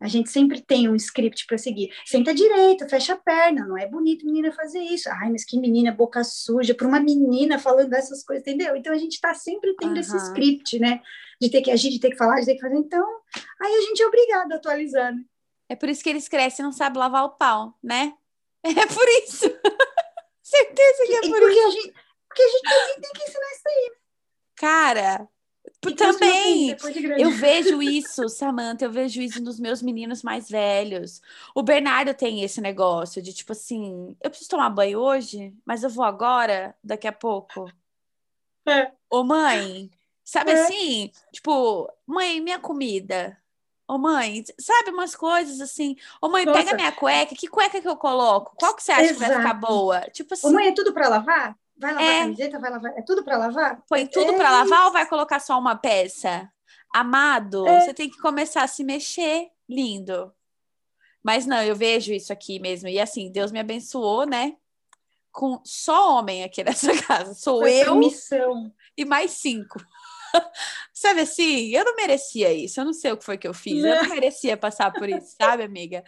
[0.00, 1.92] A gente sempre tem um script para seguir.
[2.06, 3.66] Senta direito, fecha a perna.
[3.66, 5.10] Não é bonito menina fazer isso.
[5.10, 8.74] Ai, mas que menina boca suja para uma menina falando essas coisas, entendeu?
[8.74, 10.00] Então a gente está sempre tendo uhum.
[10.00, 11.02] esse script, né?
[11.38, 12.76] De ter que agir, de ter que falar, de ter que fazer.
[12.76, 13.06] Então,
[13.60, 15.14] aí a gente é obrigado a atualizar.
[15.14, 15.22] Né?
[15.68, 18.14] É por isso que eles crescem e não sabem lavar o pau, né?
[18.62, 19.46] É por isso.
[20.42, 21.66] Certeza que é por porque isso.
[21.66, 21.94] A gente,
[22.28, 23.92] porque a gente tem que ensinar isso aí.
[24.56, 25.28] Cara,
[25.96, 26.76] também.
[27.18, 31.22] Eu vejo isso, Samantha, eu vejo isso nos meus meninos mais velhos.
[31.54, 35.88] O Bernardo tem esse negócio de tipo assim, eu preciso tomar banho hoje, mas eu
[35.88, 37.72] vou agora, daqui a pouco.
[38.68, 38.92] É.
[39.08, 39.90] Ô mãe,
[40.22, 40.62] sabe é.
[40.62, 41.10] assim?
[41.32, 43.38] Tipo, mãe, minha comida.
[43.88, 45.96] Ô mãe, sabe umas coisas assim?
[46.20, 46.58] Ô mãe, Nossa.
[46.58, 48.54] pega minha cueca, que cueca que eu coloco?
[48.56, 49.20] Qual que você acha Exato.
[49.20, 50.00] que vai ficar boa?
[50.12, 50.46] Tipo assim.
[50.46, 51.56] Ô mãe, é tudo para lavar?
[51.80, 52.18] Vai lavar é...
[52.18, 52.98] a camiseta, vai lavar.
[52.98, 53.82] É tudo para lavar?
[53.88, 56.52] Põe tudo é para lavar ou vai colocar só uma peça?
[56.94, 57.80] Amado, é.
[57.80, 60.30] você tem que começar a se mexer, lindo.
[61.22, 62.88] Mas não, eu vejo isso aqui mesmo.
[62.88, 64.56] E assim, Deus me abençoou, né?
[65.32, 67.32] Com só homem aqui nessa casa.
[67.32, 68.70] Sou Foi eu missão.
[68.94, 69.80] e mais cinco.
[70.92, 71.68] sabe assim?
[71.70, 72.78] Eu não merecia isso.
[72.78, 73.82] Eu não sei o que foi que eu fiz.
[73.82, 76.04] Eu não merecia passar por isso, sabe, amiga?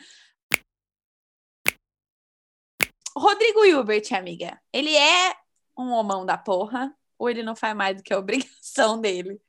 [3.16, 4.60] Rodrigo Hilbert, amiga.
[4.72, 5.41] Ele é
[5.76, 9.40] um homão da porra, ou ele não faz mais do que a obrigação dele?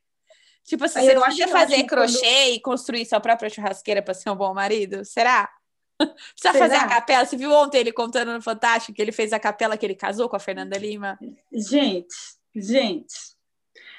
[0.64, 2.54] Tipo assim, você não quer fazer crochê quando...
[2.54, 5.04] e construir sua própria churrasqueira para ser um bom marido?
[5.04, 5.50] Será?
[5.98, 6.58] Precisa Será?
[6.58, 7.26] fazer a capela.
[7.26, 10.28] Você viu ontem ele contando no Fantástico que ele fez a capela que ele casou
[10.28, 11.18] com a Fernanda Lima?
[11.52, 12.14] Gente,
[12.54, 13.14] gente,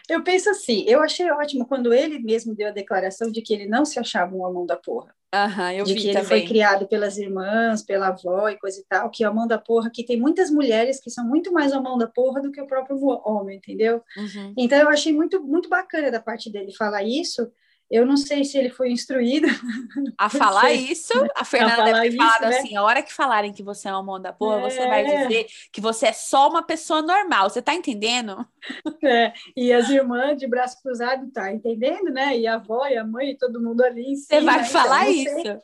[0.09, 3.67] eu penso assim, eu achei ótimo quando ele mesmo deu a declaração de que ele
[3.67, 5.15] não se achava um homão da porra.
[5.35, 6.29] Aham, eu de vi que ele também.
[6.29, 9.57] foi criado pelas irmãs, pela avó e coisa e tal, que é o mão da
[9.57, 12.61] porra, que tem muitas mulheres que são muito mais a mão da porra do que
[12.61, 14.01] o próprio homem, entendeu?
[14.15, 14.53] Uhum.
[14.57, 17.51] Então eu achei muito, muito bacana da parte dele falar isso,
[17.89, 19.47] eu não sei se ele foi instruído.
[20.17, 22.57] A falar isso, a Fernanda a deve ter falado né?
[22.57, 24.61] assim: a hora que falarem que você é uma mão da porra, é...
[24.61, 27.49] você vai dizer que você é só uma pessoa normal.
[27.49, 28.45] Você tá entendendo?
[29.03, 32.35] É, e as irmãs de braço cruzado, tá entendendo, né?
[32.35, 34.39] E a avó e a mãe e todo mundo ali em cima.
[34.39, 35.41] Você vai então, falar isso.
[35.41, 35.57] Sei.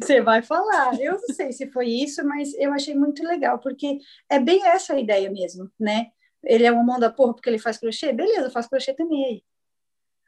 [0.00, 0.98] Você vai falar.
[0.98, 3.98] Eu não sei se foi isso, mas eu achei muito legal, porque
[4.30, 6.06] é bem essa a ideia mesmo, né?
[6.42, 8.12] Ele é uma mão da porra porque ele faz crochê?
[8.12, 9.44] Beleza, faz crochê também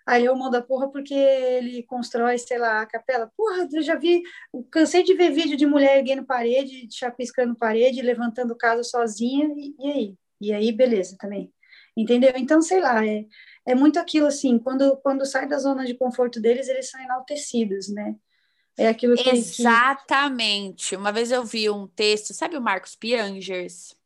[0.08, 0.24] aí.
[0.24, 3.30] Eu mando a porra porque ele constrói, sei lá, a capela.
[3.36, 4.22] Porra, eu já vi,
[4.70, 9.90] cansei de ver vídeo de mulher erguendo parede, chapiscando parede, levantando casa sozinha, e, e
[9.90, 10.14] aí?
[10.40, 11.52] E aí, beleza também.
[11.96, 12.32] Entendeu?
[12.36, 13.24] Então, sei lá, é,
[13.66, 17.88] é muito aquilo assim, quando, quando sai da zona de conforto deles, eles são enaltecidos,
[17.88, 18.14] né?
[18.78, 19.28] É aquilo que.
[19.28, 20.94] Exatamente.
[20.94, 23.97] Uma vez eu vi um texto, sabe o Marcos Piangers?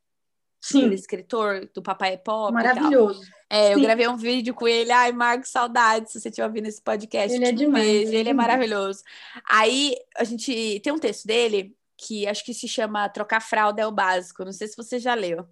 [0.63, 0.79] Sim.
[0.79, 2.53] Aquele escritor do Papai Pop.
[2.53, 3.21] Maravilhoso.
[3.51, 4.93] É, eu gravei um vídeo com ele.
[4.93, 7.35] Ai, Marcos, saudades, se você estiver ouvindo esse podcast.
[7.35, 7.85] Ele é demais.
[7.85, 9.03] Ele, ele é maravilhoso.
[9.51, 13.87] Aí, a gente tem um texto dele que acho que se chama Trocar Fralda é
[13.87, 14.45] o Básico.
[14.45, 15.45] Não sei se você já leu.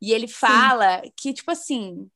[0.00, 1.12] E ele fala Sim.
[1.14, 2.08] que, tipo assim,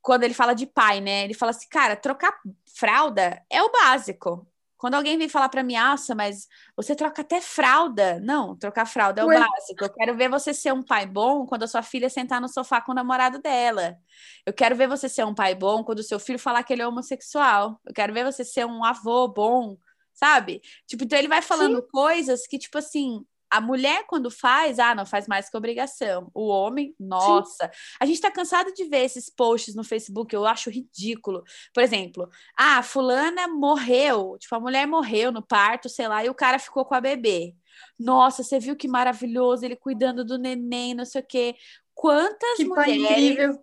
[0.00, 1.24] quando ele fala de pai, né?
[1.24, 2.38] Ele fala assim, cara, trocar
[2.76, 4.46] fralda é o básico.
[4.82, 8.18] Quando alguém vem falar para mim, nossa, mas você troca até fralda.
[8.18, 9.38] Não, trocar fralda é o Ué.
[9.38, 9.84] básico.
[9.84, 12.80] Eu quero ver você ser um pai bom quando a sua filha sentar no sofá
[12.80, 13.96] com o namorado dela.
[14.44, 16.82] Eu quero ver você ser um pai bom quando o seu filho falar que ele
[16.82, 17.80] é homossexual.
[17.86, 19.78] Eu quero ver você ser um avô bom,
[20.12, 20.60] sabe?
[20.84, 21.86] Tipo, então ele vai falando Sim.
[21.92, 26.30] coisas que, tipo assim, a mulher, quando faz, ah, não faz mais que obrigação.
[26.32, 27.66] O homem, nossa.
[27.66, 27.96] Sim.
[28.00, 31.44] A gente tá cansado de ver esses posts no Facebook, eu acho ridículo.
[31.74, 36.34] Por exemplo, ah, fulana morreu, tipo, a mulher morreu no parto, sei lá, e o
[36.34, 37.54] cara ficou com a bebê.
[37.98, 41.54] Nossa, você viu que maravilhoso ele cuidando do neném, não sei o quê.
[41.94, 43.58] Quantas que mulheres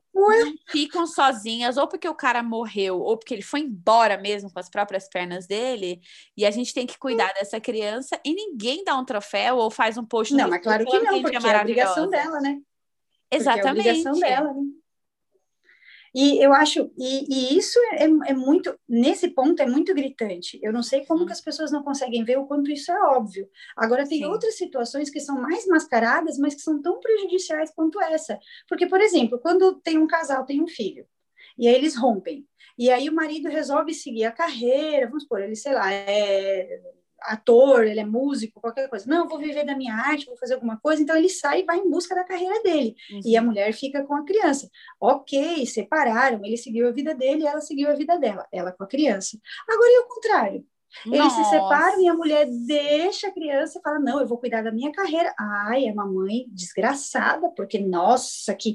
[0.70, 4.70] ficam sozinhas, ou porque o cara morreu, ou porque ele foi embora mesmo com as
[4.70, 6.00] próprias pernas dele,
[6.38, 9.98] e a gente tem que cuidar dessa criança e ninguém dá um troféu ou faz
[9.98, 12.60] um post Não, mas claro que não, porque é, a obrigação dela, né?
[13.32, 13.66] Exatamente.
[13.66, 14.62] é a obrigação dela, né?
[16.14, 20.60] E eu acho, e, e isso é, é, muito, nesse ponto é muito gritante.
[20.62, 21.26] Eu não sei como uhum.
[21.26, 23.48] que as pessoas não conseguem ver o quanto isso é óbvio.
[23.76, 24.26] Agora, tem Sim.
[24.26, 28.40] outras situações que são mais mascaradas, mas que são tão prejudiciais quanto essa.
[28.68, 31.06] Porque, por exemplo, quando tem um casal, tem um filho,
[31.58, 32.46] e aí eles rompem,
[32.78, 36.80] e aí o marido resolve seguir a carreira, vamos supor, ele, sei lá, é
[37.22, 39.06] ator, ele é músico, qualquer coisa.
[39.08, 41.02] Não, vou viver da minha arte, vou fazer alguma coisa.
[41.02, 42.96] Então ele sai e vai em busca da carreira dele.
[43.12, 43.22] Uhum.
[43.26, 44.70] E a mulher fica com a criança.
[45.00, 48.88] Ok, separaram, ele seguiu a vida dele, ela seguiu a vida dela, ela com a
[48.88, 49.38] criança.
[49.68, 50.66] Agora e o contrário?
[51.06, 51.44] Eles Nossa.
[51.44, 54.72] se separam e a mulher deixa a criança e fala: Não, eu vou cuidar da
[54.72, 55.34] minha carreira.
[55.38, 58.74] Ai, é uma mãe desgraçada, porque, nossa, que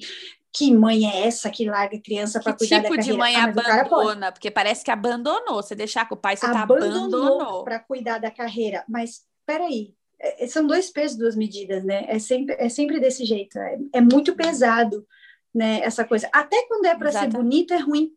[0.54, 3.12] que mãe é essa que larga criança para cuidar tipo da carreira?
[3.12, 4.30] de mãe ah, abandona?
[4.30, 5.60] Porque parece que abandonou.
[5.60, 8.84] Você deixar com o pai, você tá abandonou para cuidar da carreira.
[8.88, 12.04] Mas peraí, é, é, são dois pesos, duas medidas, né?
[12.06, 13.58] É sempre, é sempre desse jeito.
[13.58, 15.04] É, é muito pesado,
[15.52, 15.80] né?
[15.82, 16.28] Essa coisa.
[16.32, 18.12] Até quando é para ser bonito, é ruim.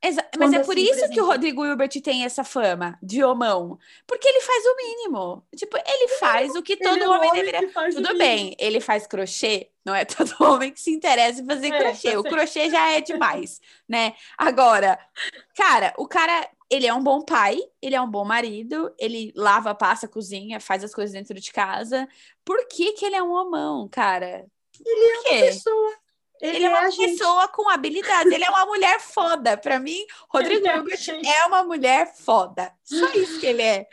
[0.00, 3.24] Exa mas é por assim, isso por que o Rodrigo Hilbert tem essa fama de
[3.24, 3.78] homão.
[4.06, 5.44] Porque ele faz o mínimo.
[5.56, 7.68] Tipo, ele faz o que todo homem, homem deveria.
[7.92, 11.78] Tudo bem, ele faz crochê, Não é todo homem que se interessa em fazer é,
[11.78, 12.16] crochê.
[12.16, 14.14] O crochê já é demais, né?
[14.38, 14.98] Agora,
[15.54, 19.74] cara, o cara, ele é um bom pai, ele é um bom marido, ele lava,
[19.74, 22.08] passa, cozinha, faz as coisas dentro de casa.
[22.44, 24.46] Por que que ele é um homão, cara?
[24.84, 25.94] Ele é uma pessoa.
[26.40, 28.32] Ele, ele é, é uma pessoa com habilidades.
[28.32, 29.56] Ele é uma mulher foda.
[29.56, 30.72] Para mim, Rodrigo é,
[31.26, 32.72] é uma mulher foda.
[32.82, 33.86] Só isso que ele é.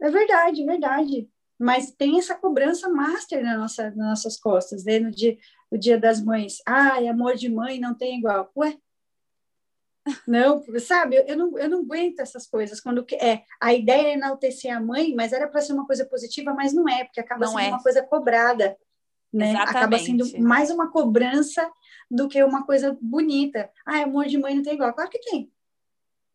[0.00, 1.28] É, é verdade, verdade
[1.58, 4.98] mas tem essa cobrança master na nossa, nas nossas costas, né?
[4.98, 5.36] no, dia,
[5.70, 6.58] no dia das mães.
[6.66, 8.50] Ai, amor de mãe não tem igual.
[8.56, 8.76] Ué?
[10.26, 12.80] Não, sabe, eu não, eu não aguento essas coisas.
[12.80, 16.54] Quando é a ideia é enaltecer a mãe, mas era para ser uma coisa positiva,
[16.54, 17.68] mas não é, porque acaba não sendo é.
[17.70, 18.76] uma coisa cobrada,
[19.32, 19.50] né?
[19.50, 19.76] Exatamente.
[19.76, 21.68] Acaba sendo mais uma cobrança
[22.08, 23.68] do que uma coisa bonita.
[23.84, 24.94] Ah, amor de mãe não tem igual.
[24.94, 25.50] Claro que tem.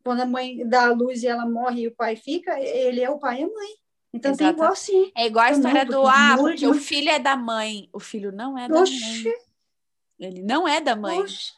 [0.04, 3.08] Quando a mãe dá a luz e ela morre e o pai fica, ele é
[3.08, 3.81] o pai e a mãe.
[4.12, 4.44] Então Exato.
[4.44, 5.12] tem igual sim.
[5.16, 7.88] É igual a história do ah, porque o filho é da mãe.
[7.92, 9.24] O filho não é da Oxi.
[9.24, 9.34] mãe.
[10.18, 11.20] Ele não é da mãe.
[11.20, 11.52] Oxi.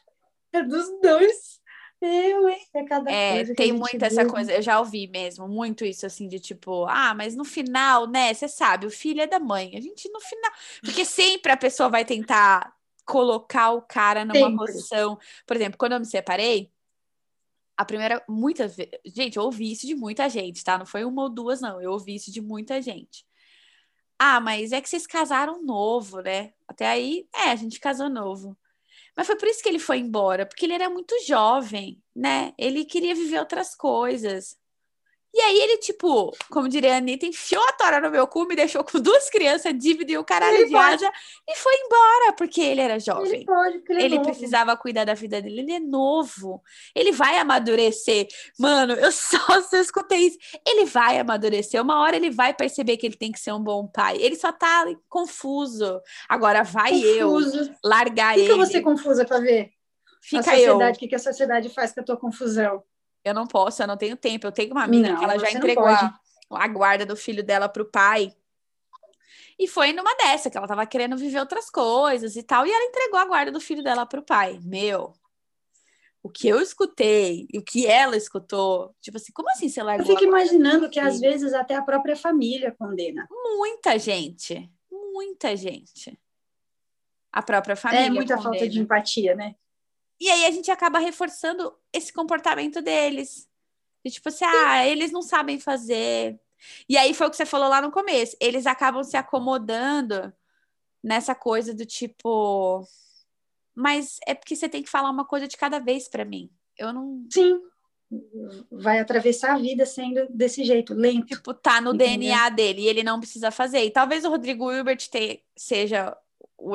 [0.53, 1.59] É dos dois.
[2.01, 2.61] Eu, hein?
[2.73, 3.55] É cada é, coisa.
[3.55, 7.35] Tem muito essa coisa, eu já ouvi mesmo, muito isso assim, de tipo, ah, mas
[7.35, 8.33] no final, né?
[8.33, 9.75] Você sabe, o filho é da mãe.
[9.75, 10.51] A gente no final.
[10.81, 12.73] Porque sempre a pessoa vai tentar
[13.05, 14.55] colocar o cara numa sempre.
[14.55, 15.17] posição.
[15.45, 16.71] Por exemplo, quando eu me separei,
[17.77, 18.89] a primeira, vezes.
[19.05, 20.77] Gente, eu ouvi isso de muita gente, tá?
[20.77, 21.81] Não foi uma ou duas, não.
[21.81, 23.25] Eu ouvi isso de muita gente.
[24.17, 26.53] Ah, mas é que vocês casaram novo, né?
[26.67, 28.57] Até aí, é, a gente casou novo.
[29.15, 32.53] Mas foi por isso que ele foi embora, porque ele era muito jovem, né?
[32.57, 34.57] Ele queria viver outras coisas.
[35.35, 38.55] E aí ele, tipo, como diria a Anitta, enfiou a tora no meu cu, me
[38.55, 41.11] deixou com duas crianças, dívida e o caralho ele de asa
[41.45, 43.33] e foi embora, porque ele era jovem.
[43.33, 46.63] Ele pode, ele, é ele precisava cuidar da vida dele, ele é novo.
[46.95, 48.27] Ele vai amadurecer.
[48.57, 50.37] Mano, eu só, só escutei isso.
[50.65, 51.81] Ele vai amadurecer.
[51.81, 54.15] Uma hora ele vai perceber que ele tem que ser um bom pai.
[54.21, 55.99] Ele só tá confuso.
[56.29, 57.57] Agora vai confuso.
[57.59, 58.53] eu largar Fica ele.
[58.53, 59.71] Fica você confusa pra ver.
[60.21, 60.95] Fica a sociedade.
[60.95, 62.81] O que, que a sociedade faz com a tua confusão?
[63.25, 64.45] Eu não posso, eu não tenho tempo.
[64.45, 66.19] Eu tenho uma amiga não, que ela já entregou a,
[66.51, 68.31] a, guarda do filho dela para o pai.
[69.57, 72.67] E foi numa dessa, que ela tava querendo viver outras coisas e tal.
[72.67, 74.59] E ela entregou a guarda do filho dela para o pai.
[74.63, 75.13] Meu,
[76.21, 80.05] o que eu escutei e o que ela escutou, tipo assim, como assim você largou?
[80.05, 83.27] Eu fico imaginando que às vezes até a própria família condena.
[83.31, 86.19] Muita gente, muita gente.
[87.31, 88.05] A própria família.
[88.05, 88.51] É muita condena.
[88.51, 89.55] falta de empatia, né?
[90.19, 93.47] E aí a gente acaba reforçando esse comportamento deles.
[94.03, 96.39] De, tipo assim, ah, eles não sabem fazer.
[96.87, 98.35] E aí foi o que você falou lá no começo.
[98.39, 100.33] Eles acabam se acomodando
[101.03, 102.87] nessa coisa do tipo.
[103.73, 106.49] Mas é porque você tem que falar uma coisa de cada vez para mim.
[106.77, 107.25] Eu não.
[107.29, 107.59] Sim.
[108.71, 111.25] Vai atravessar a vida sendo desse jeito, lento.
[111.35, 112.19] Tipo, tá no entendeu?
[112.19, 113.83] DNA dele e ele não precisa fazer.
[113.83, 116.15] E talvez o Rodrigo Hilbert te, seja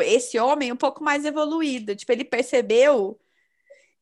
[0.03, 1.97] esse homem um pouco mais evoluído.
[1.97, 3.19] Tipo, ele percebeu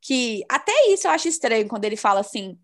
[0.01, 2.59] que até isso eu acho estranho quando ele fala assim: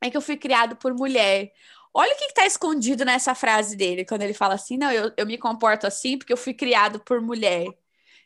[0.00, 1.52] é que eu fui criado por mulher.
[1.92, 5.26] Olha o que está escondido nessa frase dele, quando ele fala assim: não, eu, eu
[5.26, 7.66] me comporto assim porque eu fui criado por mulher.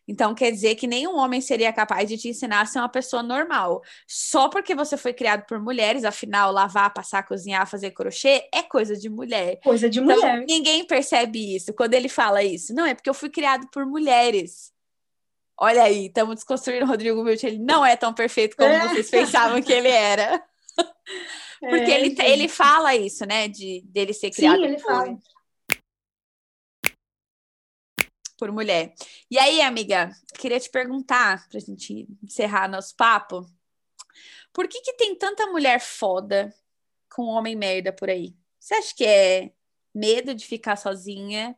[0.07, 3.23] Então quer dizer que nenhum homem seria capaz de te ensinar a ser uma pessoa
[3.23, 3.83] normal.
[4.07, 8.97] Só porque você foi criado por mulheres, afinal, lavar, passar, cozinhar, fazer crochê é coisa
[8.97, 9.61] de mulher.
[9.63, 10.45] Coisa de então, mulher.
[10.47, 12.75] Ninguém percebe isso quando ele fala isso.
[12.75, 14.74] Não, é porque eu fui criado por mulheres.
[15.57, 17.47] Olha aí, estamos desconstruindo o Rodrigo Milton.
[17.47, 18.89] Ele não é tão perfeito como é.
[18.89, 20.45] vocês pensavam que ele era.
[21.61, 23.49] Porque é, ele, ele fala isso, né?
[23.49, 25.19] De dele ser criado Sim, ele por, fala.
[28.37, 28.95] por mulher.
[29.31, 33.47] E aí, amiga, queria te perguntar, para a gente encerrar nosso papo,
[34.53, 36.53] por que, que tem tanta mulher foda
[37.09, 38.35] com homem merda por aí?
[38.59, 39.53] Você acha que é
[39.95, 41.57] medo de ficar sozinha,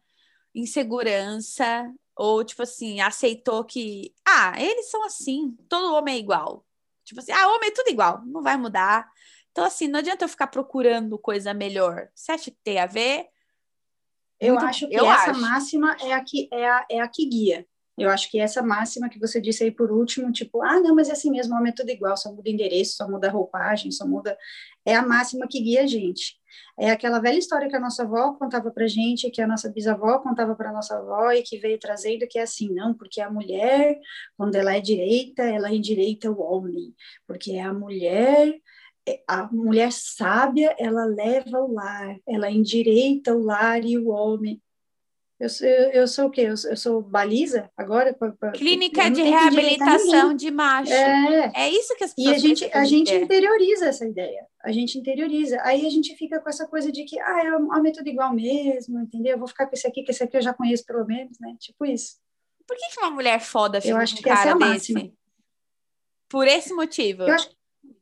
[0.55, 6.65] insegurança, ou, tipo assim, aceitou que, ah, eles são assim, todo homem é igual.
[7.05, 9.09] Tipo assim, ah, homem é tudo igual, não vai mudar.
[9.53, 12.09] Então, assim, não adianta eu ficar procurando coisa melhor.
[12.15, 13.27] Você acha que tem a ver?
[14.41, 15.41] Eu Muito, acho que eu essa acho.
[15.41, 17.67] máxima é a, que, é, a, é a que guia.
[17.99, 21.09] Eu acho que essa máxima que você disse aí por último, tipo, ah, não, mas
[21.09, 24.37] é assim mesmo, homem é tudo igual, só muda endereço, só muda roupagem, só muda.
[24.85, 26.37] É a máxima que guia a gente.
[26.79, 30.19] É aquela velha história que a nossa avó contava para gente, que a nossa bisavó
[30.19, 33.99] contava para nossa avó e que veio trazendo que é assim, não, porque a mulher,
[34.37, 36.95] quando ela é direita, ela endireita o homem,
[37.27, 38.55] porque a mulher
[39.09, 44.61] é, a mulher sábia, ela leva o lar, ela endireita o lar e o homem.
[45.39, 46.43] Eu, eu, eu sou o quê?
[46.43, 48.15] Eu, eu sou baliza agora?
[48.15, 50.91] Pra, pra, Clínica de reabilitação de macho.
[50.91, 54.47] É, é isso que as pessoas E a gente, a gente interioriza essa ideia.
[54.65, 55.59] A gente interioriza.
[55.63, 58.99] Aí a gente fica com essa coisa de que, ah, é uma método igual mesmo,
[58.99, 59.33] entendeu?
[59.33, 61.55] Eu vou ficar com esse aqui, que esse aqui eu já conheço pelo menos, né?
[61.61, 62.17] Tipo isso.
[62.67, 65.15] Por que, que uma mulher foda fica eu acho com um que cara é desse?
[66.29, 67.25] Por esse motivo.
[67.25, 67.51] Eu acho,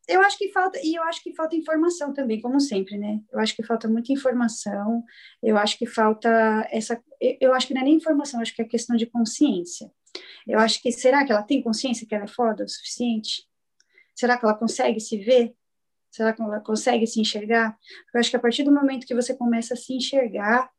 [0.09, 3.21] eu acho que falta, e eu acho que falta informação também, como sempre, né?
[3.33, 5.03] Eu acho que falta muita informação,
[5.43, 6.29] eu acho que falta
[6.71, 7.03] essa,
[7.41, 9.91] eu acho que não é nem informação, acho que é questão de consciência.
[10.47, 13.47] Eu acho que, será que ela tem consciência que ela é foda o suficiente?
[14.15, 15.55] Será que ela consegue se ver?
[16.11, 17.77] Será que ela consegue se enxergar?
[18.13, 20.71] Eu acho que a partir do momento que você começa a se enxergar,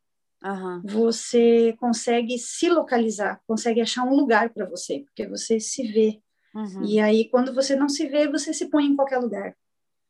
[0.43, 0.82] uhum.
[0.86, 6.21] você consegue se localizar, consegue achar um lugar para você, porque você se vê,
[6.55, 6.83] Uhum.
[6.85, 9.55] E aí, quando você não se vê, você se põe em qualquer lugar,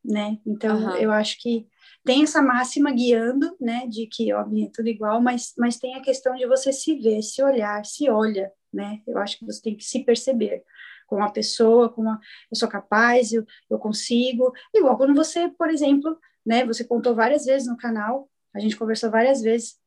[0.04, 0.38] né?
[0.46, 0.96] Então, uhum.
[0.98, 1.68] eu acho que
[2.04, 6.02] tem essa máxima guiando, né, de que, óbvio, é tudo igual, mas, mas tem a
[6.02, 9.02] questão de você se ver, se olhar, se olha, né?
[9.08, 10.64] Eu acho que você tem que se perceber
[11.08, 12.20] como uma pessoa, como uma,
[12.52, 14.52] eu sou capaz, eu, eu consigo.
[14.74, 19.10] Igual quando você, por exemplo, né, você contou várias vezes no canal, a gente conversou
[19.10, 19.78] várias vezes,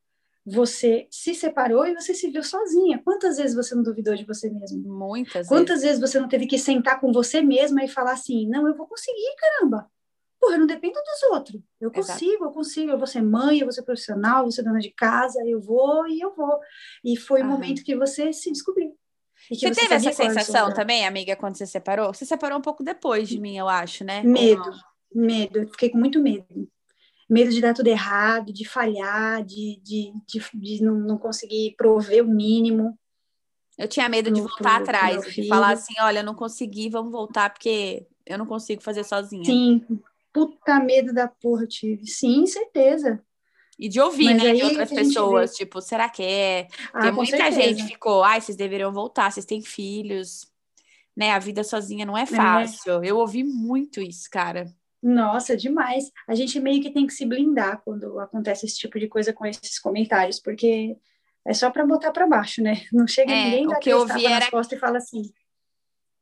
[0.48, 3.00] você se separou e você se viu sozinha.
[3.04, 4.82] Quantas vezes você não duvidou de você mesmo?
[4.88, 5.98] Muitas Quantas vezes.
[5.98, 8.86] vezes você não teve que sentar com você mesma e falar assim: não, eu vou
[8.86, 9.90] conseguir, caramba.
[10.40, 11.60] Porra, eu não dependo dos outros.
[11.80, 12.44] Eu consigo, Exato.
[12.44, 12.92] eu consigo.
[12.92, 15.60] Eu vou ser mãe, eu vou ser profissional, eu vou ser dona de casa, eu
[15.60, 16.58] vou e eu vou.
[17.04, 18.96] E foi o momento que você se descobriu.
[19.50, 22.12] Você, você, teve essa sensação também, amiga, quando você separou?
[22.12, 24.22] Você separou um pouco depois de mim, eu acho, né?
[24.22, 24.70] Medo,
[25.14, 25.60] medo.
[25.60, 26.68] Eu fiquei com muito medo
[27.28, 32.24] medo de dar tudo errado, de falhar, de, de, de, de não, não, conseguir prover
[32.24, 32.98] o mínimo.
[33.76, 37.12] Eu tinha medo de voltar pro, atrás, pro de falar assim, olha, não consegui, vamos
[37.12, 39.44] voltar, porque eu não consigo fazer sozinha.
[39.44, 39.84] Sim,
[40.32, 42.06] puta medo da porra eu tive.
[42.06, 43.22] Sim, certeza.
[43.78, 46.64] E de ouvir, Mas né, de outras pessoas, tipo, será que é?
[46.90, 47.62] Porque ah, muita certeza.
[47.62, 50.50] gente ficou, ai, vocês deveriam voltar, vocês têm filhos,
[51.16, 51.30] né?
[51.30, 52.26] A vida sozinha não é, é.
[52.26, 53.04] fácil.
[53.04, 53.10] É.
[53.10, 54.66] Eu ouvi muito isso, cara.
[55.02, 56.10] Nossa, demais.
[56.26, 59.46] A gente meio que tem que se blindar quando acontece esse tipo de coisa com
[59.46, 60.96] esses comentários, porque
[61.46, 62.82] é só para botar para baixo, né?
[62.92, 64.40] Não chega é, ninguém dá que eu vi era...
[64.40, 65.32] nas costas e fala assim: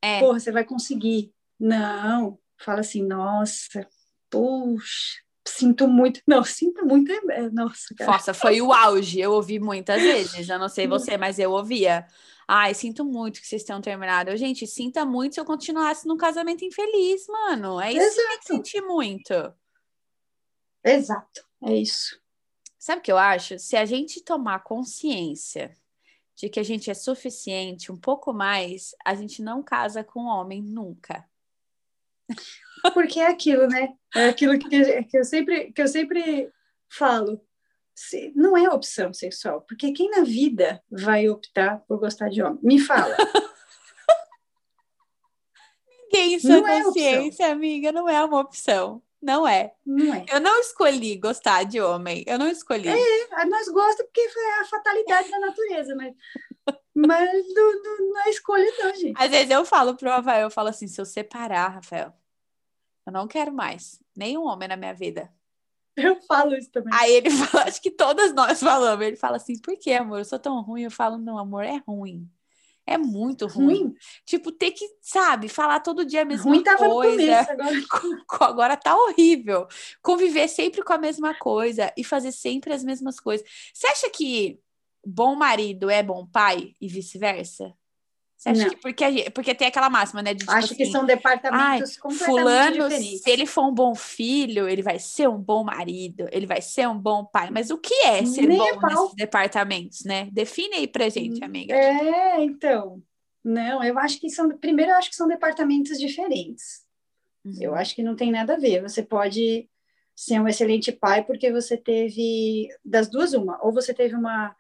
[0.03, 0.21] é.
[0.21, 1.33] porra, você vai conseguir.
[1.59, 3.87] Não, fala assim, nossa,
[4.31, 6.21] puxa, sinto muito.
[6.27, 7.11] Não, sinto muito.
[7.31, 8.13] É, nossa, cara.
[8.13, 9.21] Nossa, foi o auge.
[9.21, 10.49] Eu ouvi muitas vezes.
[10.49, 12.07] Eu não sei você, mas eu ouvia.
[12.49, 14.31] Ai, sinto muito que vocês tenham terminado.
[14.31, 17.81] Eu, gente, sinta muito se eu continuasse num casamento infeliz, mano.
[17.81, 18.41] É isso Exato.
[18.47, 19.55] que eu senti muito.
[20.85, 22.21] Exato, é isso.
[22.79, 23.59] Sabe o que eu acho?
[23.59, 25.77] Se a gente tomar consciência
[26.37, 30.29] de que a gente é suficiente, um pouco mais, a gente não casa com um
[30.29, 31.29] homem nunca.
[32.95, 33.95] Porque é aquilo, né?
[34.15, 34.69] É aquilo que,
[35.05, 36.53] que, eu, sempre, que eu sempre
[36.89, 37.41] falo
[38.35, 42.59] não é opção sexual, porque quem na vida vai optar por gostar de homem?
[42.63, 43.17] Me fala.
[46.13, 49.03] Ninguém em sua é consciência, é amiga, não é uma opção.
[49.21, 49.75] Não é.
[49.85, 50.25] Não é.
[50.29, 52.23] Eu não escolhi gostar de homem.
[52.27, 52.89] Eu não escolhi.
[52.89, 56.15] É, nós gostamos porque foi a fatalidade da natureza, mas,
[56.95, 59.15] mas não, não, não é escolha, não, gente.
[59.17, 62.13] Às vezes eu falo pro Rafael, eu falo assim: se eu separar, Rafael,
[63.07, 65.33] eu não quero mais nenhum homem na minha vida.
[66.05, 66.93] Eu falo isso também.
[66.93, 69.05] Aí ele fala, acho que todas nós falamos.
[69.05, 70.19] Ele fala assim: por que, amor?
[70.19, 70.83] Eu sou tão ruim.
[70.83, 72.29] Eu falo: não, amor, é ruim.
[72.87, 73.83] É muito ruim.
[73.83, 73.95] ruim.
[74.25, 76.79] Tipo, ter que, sabe, falar todo dia a mesma ruim coisa.
[76.79, 77.73] Tava no começo, agora.
[78.41, 79.67] agora tá horrível.
[80.01, 83.45] Conviver sempre com a mesma coisa e fazer sempre as mesmas coisas.
[83.75, 84.61] Você acha que
[85.05, 87.75] bom marido é bom pai e vice-versa?
[88.37, 88.71] Você acha não.
[88.71, 90.35] que porque, porque tem aquela máxima, né?
[90.35, 93.23] De, tipo, Acho assim, que são departamentos completamente fulano, diferentes.
[93.23, 96.87] Se ele for um bom filho, ele vai ser um bom marido, ele vai ser
[96.87, 97.49] um bom pai.
[97.51, 100.29] Mas o que é ser Nem bom nesses departamentos, né?
[100.33, 101.75] Define aí pra gente, amiga.
[101.75, 103.03] É, então.
[103.43, 104.51] Não, eu acho que são.
[104.59, 106.85] Primeiro, eu acho que são departamentos diferentes.
[107.43, 107.55] Uhum.
[107.61, 108.83] Eu acho que não tem nada a ver.
[108.83, 109.67] Você pode
[110.15, 114.55] ser um excelente pai porque você teve das duas uma, ou você teve uma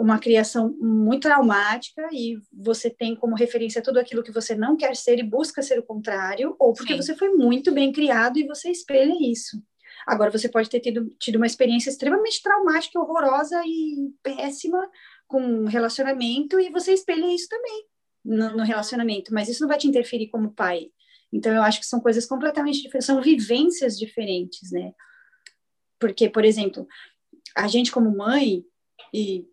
[0.00, 4.96] uma criação muito traumática e você tem como referência tudo aquilo que você não quer
[4.96, 7.02] ser e busca ser o contrário, ou porque Sim.
[7.02, 9.62] você foi muito bem criado e você espelha isso.
[10.06, 14.90] Agora, você pode ter tido, tido uma experiência extremamente traumática, horrorosa e péssima
[15.28, 17.84] com relacionamento e você espelha isso também
[18.24, 20.88] no, no relacionamento, mas isso não vai te interferir como pai.
[21.30, 24.92] Então, eu acho que são coisas completamente diferentes, são vivências diferentes, né?
[25.98, 26.88] Porque, por exemplo,
[27.54, 28.64] a gente como mãe,
[29.12, 29.44] e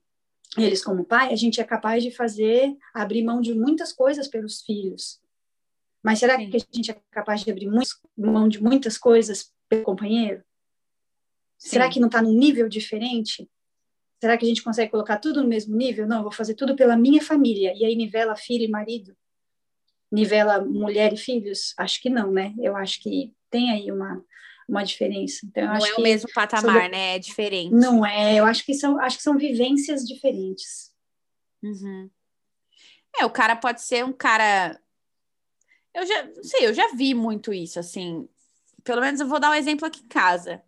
[0.63, 4.61] eles como pai, a gente é capaz de fazer, abrir mão de muitas coisas pelos
[4.61, 5.21] filhos.
[6.03, 6.49] Mas será Sim.
[6.49, 7.69] que a gente é capaz de abrir
[8.15, 10.43] mão de muitas coisas pelo companheiro?
[11.57, 11.69] Sim.
[11.69, 13.49] Será que não está num nível diferente?
[14.19, 16.07] Será que a gente consegue colocar tudo no mesmo nível?
[16.07, 17.73] Não, vou fazer tudo pela minha família.
[17.75, 19.15] E aí nivela filho e marido?
[20.11, 21.73] Nivela mulher e filhos?
[21.77, 22.53] Acho que não, né?
[22.57, 24.23] Eu acho que tem aí uma,
[24.67, 25.45] uma diferença.
[25.45, 27.15] Então, não é o mesmo patamar, né?
[27.15, 27.73] É diferente.
[27.73, 28.35] Não é.
[28.35, 30.91] Eu acho que são, acho que são vivências diferentes.
[31.63, 32.09] Uhum.
[33.19, 34.79] É, o cara pode ser um cara.
[35.93, 38.27] Eu já, não sei, eu já vi muito isso, assim.
[38.83, 40.61] Pelo menos eu vou dar um exemplo aqui em casa.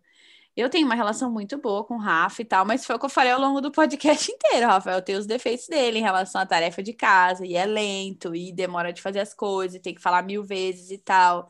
[0.56, 3.06] Eu tenho uma relação muito boa com o Rafa e tal, mas foi o que
[3.06, 5.00] eu falei ao longo do podcast inteiro, Rafael.
[5.00, 8.92] Tem os defeitos dele em relação à tarefa de casa, e é lento, e demora
[8.92, 11.48] de fazer as coisas, e tem que falar mil vezes e tal.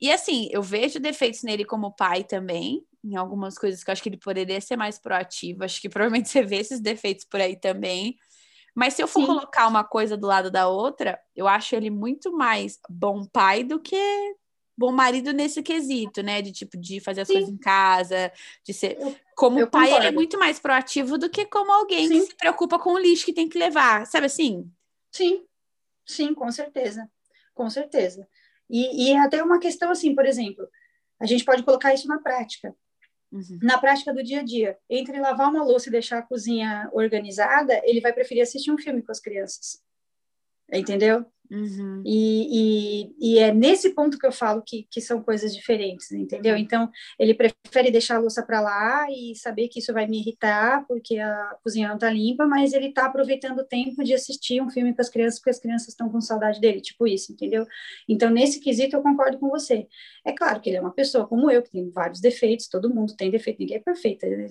[0.00, 4.02] E assim, eu vejo defeitos nele como pai também, em algumas coisas que eu acho
[4.02, 5.64] que ele poderia ser mais proativo.
[5.64, 8.16] Acho que provavelmente você vê esses defeitos por aí também.
[8.74, 9.26] Mas se eu for Sim.
[9.26, 13.80] colocar uma coisa do lado da outra, eu acho ele muito mais bom pai do
[13.80, 13.96] que
[14.76, 16.42] bom marido nesse quesito, né?
[16.42, 17.34] De tipo, de fazer as Sim.
[17.34, 18.30] coisas em casa,
[18.62, 18.98] de ser.
[19.34, 20.06] Como eu pai, concordo.
[20.06, 22.20] ele é muito mais proativo do que como alguém Sim.
[22.20, 24.70] que se preocupa com o lixo que tem que levar, sabe assim?
[25.10, 25.46] Sim,
[26.04, 27.10] sim, com certeza.
[27.54, 28.28] Com certeza.
[28.68, 30.68] E, e até uma questão assim, por exemplo,
[31.20, 32.74] a gente pode colocar isso na prática.
[33.32, 33.58] Uhum.
[33.62, 37.80] Na prática do dia a dia, entre lavar uma louça e deixar a cozinha organizada,
[37.84, 39.82] ele vai preferir assistir um filme com as crianças.
[40.72, 41.24] Entendeu?
[41.50, 42.02] Uhum.
[42.04, 46.54] E, e, e, é nesse ponto que eu falo que, que são coisas diferentes, entendeu?
[46.54, 46.60] Uhum.
[46.60, 50.84] Então, ele prefere deixar a louça para lá e saber que isso vai me irritar,
[50.86, 54.70] porque a cozinha não está limpa, mas ele está aproveitando o tempo de assistir um
[54.70, 57.66] filme com as crianças, porque as crianças estão com saudade dele, tipo isso, entendeu?
[58.08, 59.86] Então, nesse quesito, eu concordo com você.
[60.24, 63.14] É claro que ele é uma pessoa como eu, que tem vários defeitos, todo mundo
[63.16, 64.48] tem defeito, ninguém é perfeito, né?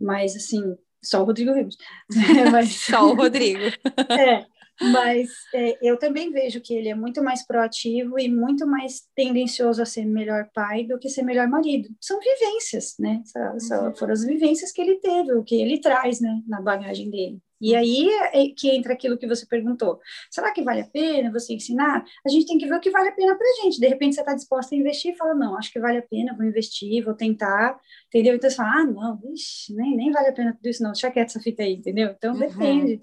[0.00, 1.76] mas, assim, só o Rodrigo Ribas.
[2.52, 2.70] mas...
[2.74, 3.64] só o Rodrigo.
[4.10, 4.46] é.
[4.80, 9.82] Mas é, eu também vejo que ele é muito mais proativo e muito mais tendencioso
[9.82, 11.88] a ser melhor pai do que ser melhor marido.
[12.00, 13.22] São vivências, né?
[13.36, 13.94] uhum.
[13.96, 17.40] Foram as vivências que ele teve, o que ele traz, né, na bagagem dele.
[17.60, 19.98] E aí é que entra aquilo que você perguntou.
[20.30, 22.04] Será que vale a pena você ensinar?
[22.24, 23.80] A gente tem que ver o que vale a pena para gente.
[23.80, 26.36] De repente você está disposta a investir e fala, não, acho que vale a pena,
[26.36, 28.36] vou investir, vou tentar, entendeu?
[28.36, 31.10] Então você fala, ah, não, ixi, nem, nem vale a pena tudo isso, não, deixa
[31.10, 32.14] quieto essa fita aí, entendeu?
[32.16, 32.38] Então uhum.
[32.38, 33.02] depende.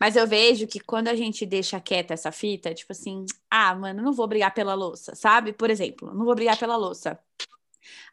[0.00, 4.02] Mas eu vejo que quando a gente deixa quieta essa fita, tipo assim, ah, mano,
[4.02, 5.52] não vou brigar pela louça, sabe?
[5.52, 7.18] Por exemplo, não vou brigar pela louça.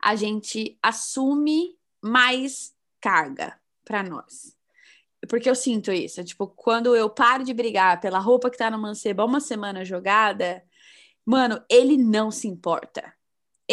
[0.02, 4.56] A gente assume mais carga para nós.
[5.30, 8.78] Porque eu sinto isso, tipo, quando eu paro de brigar pela roupa que tá no
[8.78, 10.62] mancebo uma semana jogada,
[11.26, 13.14] mano, ele não se importa.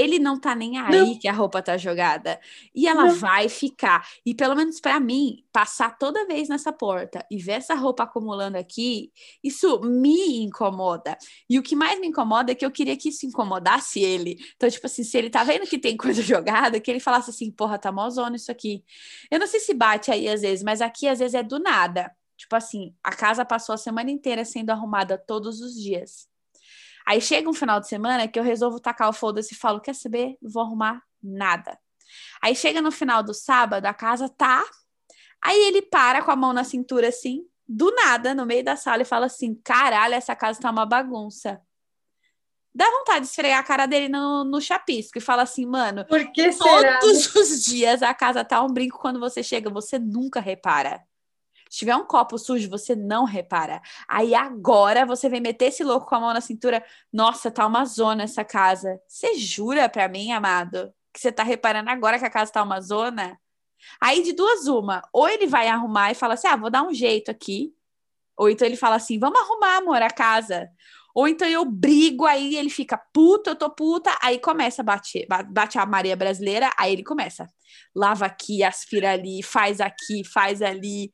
[0.01, 1.18] Ele não tá nem aí não.
[1.18, 2.40] que a roupa tá jogada.
[2.74, 3.14] E ela não.
[3.14, 4.09] vai ficar.
[4.24, 8.57] E pelo menos para mim, passar toda vez nessa porta e ver essa roupa acumulando
[8.57, 9.12] aqui,
[9.44, 11.18] isso me incomoda.
[11.48, 14.38] E o que mais me incomoda é que eu queria que isso incomodasse ele.
[14.57, 17.51] Então, tipo assim, se ele tá vendo que tem coisa jogada, que ele falasse assim,
[17.51, 18.82] porra, tá mó zona isso aqui.
[19.30, 22.11] Eu não sei se bate aí às vezes, mas aqui às vezes é do nada.
[22.36, 26.26] Tipo assim, a casa passou a semana inteira sendo arrumada todos os dias.
[27.11, 29.96] Aí chega um final de semana que eu resolvo tacar o foda-se e falo: quer
[29.96, 30.36] saber?
[30.40, 31.76] Não vou arrumar nada.
[32.40, 34.64] Aí chega no final do sábado, a casa tá.
[35.42, 39.02] Aí ele para com a mão na cintura assim, do nada, no meio da sala,
[39.02, 41.61] e fala assim: caralho, essa casa tá uma bagunça.
[42.72, 46.30] Dá vontade de esfregar a cara dele no, no chapisco e fala assim, mano, Por
[46.30, 47.40] que todos será?
[47.42, 51.02] os dias a casa tá um brinco quando você chega, você nunca repara.
[51.71, 53.81] Se tiver um copo sujo, você não repara.
[54.09, 56.85] Aí agora você vem meter esse louco com a mão na cintura.
[57.12, 59.01] Nossa, tá uma zona essa casa.
[59.09, 62.81] Você jura pra mim, amado, que você tá reparando agora que a casa tá uma
[62.81, 63.39] zona?
[64.01, 66.95] Aí de duas uma, ou ele vai arrumar e fala assim: "Ah, vou dar um
[66.95, 67.73] jeito aqui".
[68.37, 70.68] Ou então ele fala assim: "Vamos arrumar, amor, a casa".
[71.14, 75.27] Ou então eu brigo, aí ele fica puta, eu tô puta, aí começa a bater,
[75.51, 77.49] bate a Maria brasileira, aí ele começa.
[77.95, 81.12] Lava aqui, aspira ali, faz aqui, faz ali.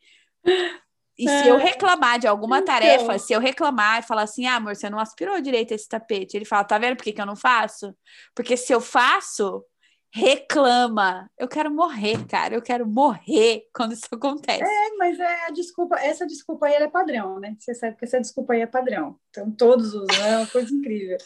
[1.18, 1.42] E é.
[1.42, 2.74] se eu reclamar de alguma então.
[2.74, 6.36] tarefa, se eu reclamar e falar assim, ah, amor, você não aspirou direito esse tapete,
[6.36, 7.96] ele fala, tá vendo por que, que eu não faço?
[8.34, 9.64] Porque se eu faço,
[10.12, 11.30] reclama.
[11.38, 12.54] Eu quero morrer, cara.
[12.54, 14.62] Eu quero morrer quando isso acontece.
[14.62, 17.56] É, mas é a desculpa, essa desculpa aí é padrão, né?
[17.58, 19.18] Você sabe que essa desculpa aí é padrão.
[19.30, 21.18] Então todos usam, é uma coisa incrível.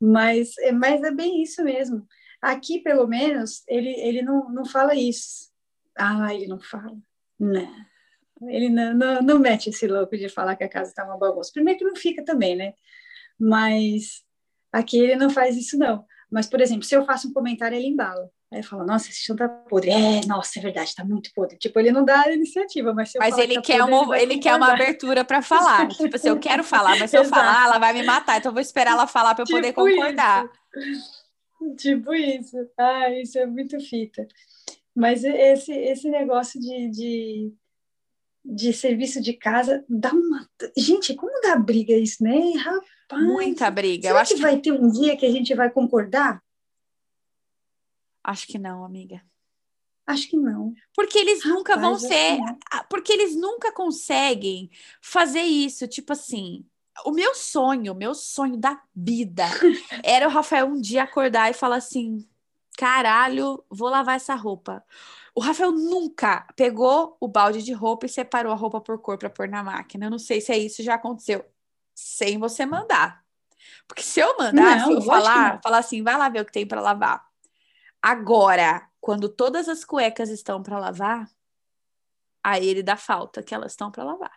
[0.00, 2.06] Mas, é, mas é bem isso mesmo.
[2.40, 5.50] Aqui, pelo menos, ele, ele não, não fala isso.
[5.96, 6.96] Ah, ele não fala.
[7.38, 7.89] Não.
[8.48, 11.50] Ele não, não, não mete esse louco de falar que a casa está uma bagunça.
[11.52, 12.74] Primeiro que não fica também, né?
[13.38, 14.22] Mas
[14.72, 16.04] aqui ele não faz isso, não.
[16.30, 18.30] Mas, por exemplo, se eu faço um comentário, ele embala.
[18.52, 19.90] Aí fala, nossa, esse chão tá podre.
[19.90, 21.56] É, nossa, é verdade, tá muito podre.
[21.56, 24.16] Tipo, ele não dá a iniciativa, mas se eu Mas ele, tá quer, podre, uma,
[24.16, 25.86] ele, ele quer uma abertura para falar.
[25.94, 28.38] tipo assim, eu quero falar, mas se eu falar, ela vai me matar.
[28.38, 30.50] Então eu vou esperar ela falar para eu tipo poder concordar.
[30.76, 31.76] Isso.
[31.76, 32.56] Tipo isso.
[32.76, 34.26] Ah, isso é muito fita.
[34.96, 37.52] Mas esse, esse negócio de, de,
[38.44, 40.48] de serviço de casa dá uma.
[40.76, 42.52] Gente, como dá briga isso, né?
[42.56, 43.22] Rapaz.
[43.22, 44.08] Muita briga.
[44.08, 46.42] Será Eu acho que, que vai ter um dia que a gente vai concordar?
[48.22, 49.22] Acho que não, amiga.
[50.06, 50.74] Acho que não.
[50.94, 52.38] Porque eles Rapaz, nunca vão ser.
[52.88, 54.70] Porque eles nunca conseguem
[55.00, 55.86] fazer isso.
[55.86, 56.64] Tipo assim,
[57.04, 59.44] o meu sonho, o meu sonho da vida
[60.02, 62.26] era o Rafael um dia acordar e falar assim:
[62.76, 64.84] caralho, vou lavar essa roupa.
[65.34, 69.30] O Rafael nunca pegou o balde de roupa e separou a roupa por cor para
[69.30, 70.06] pôr na máquina.
[70.06, 71.44] Eu não sei se é isso já aconteceu
[71.94, 73.24] sem você mandar.
[73.86, 76.52] Porque se eu mandar, não, se eu falar, falar assim, vai lá ver o que
[76.52, 77.24] tem para lavar.
[78.00, 81.28] Agora, quando todas as cuecas estão para lavar,
[82.42, 84.32] aí ele dá falta que elas estão para lavar.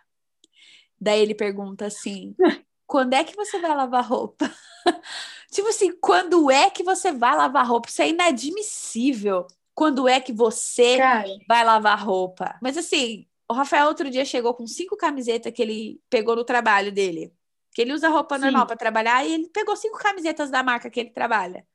[0.99, 2.35] Daí ele pergunta assim:
[2.85, 4.51] quando é que você vai lavar roupa?
[5.51, 7.89] tipo assim, quando é que você vai lavar roupa?
[7.89, 9.47] Isso é inadmissível.
[9.75, 11.27] Quando é que você Cara.
[11.47, 12.57] vai lavar roupa?
[12.61, 16.91] Mas assim, o Rafael outro dia chegou com cinco camisetas que ele pegou no trabalho
[16.91, 17.33] dele.
[17.73, 18.45] Que ele usa roupa Sim.
[18.45, 21.65] normal para trabalhar e ele pegou cinco camisetas da marca que ele trabalha.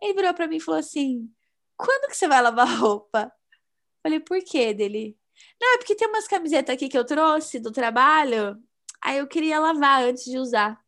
[0.00, 1.30] Ele virou para mim e falou assim:
[1.76, 3.32] quando que você vai lavar roupa?
[4.02, 5.16] Falei, por quê dele?
[5.60, 8.56] Não, é porque tem umas camisetas aqui que eu trouxe do trabalho,
[9.00, 10.81] aí eu queria lavar antes de usar.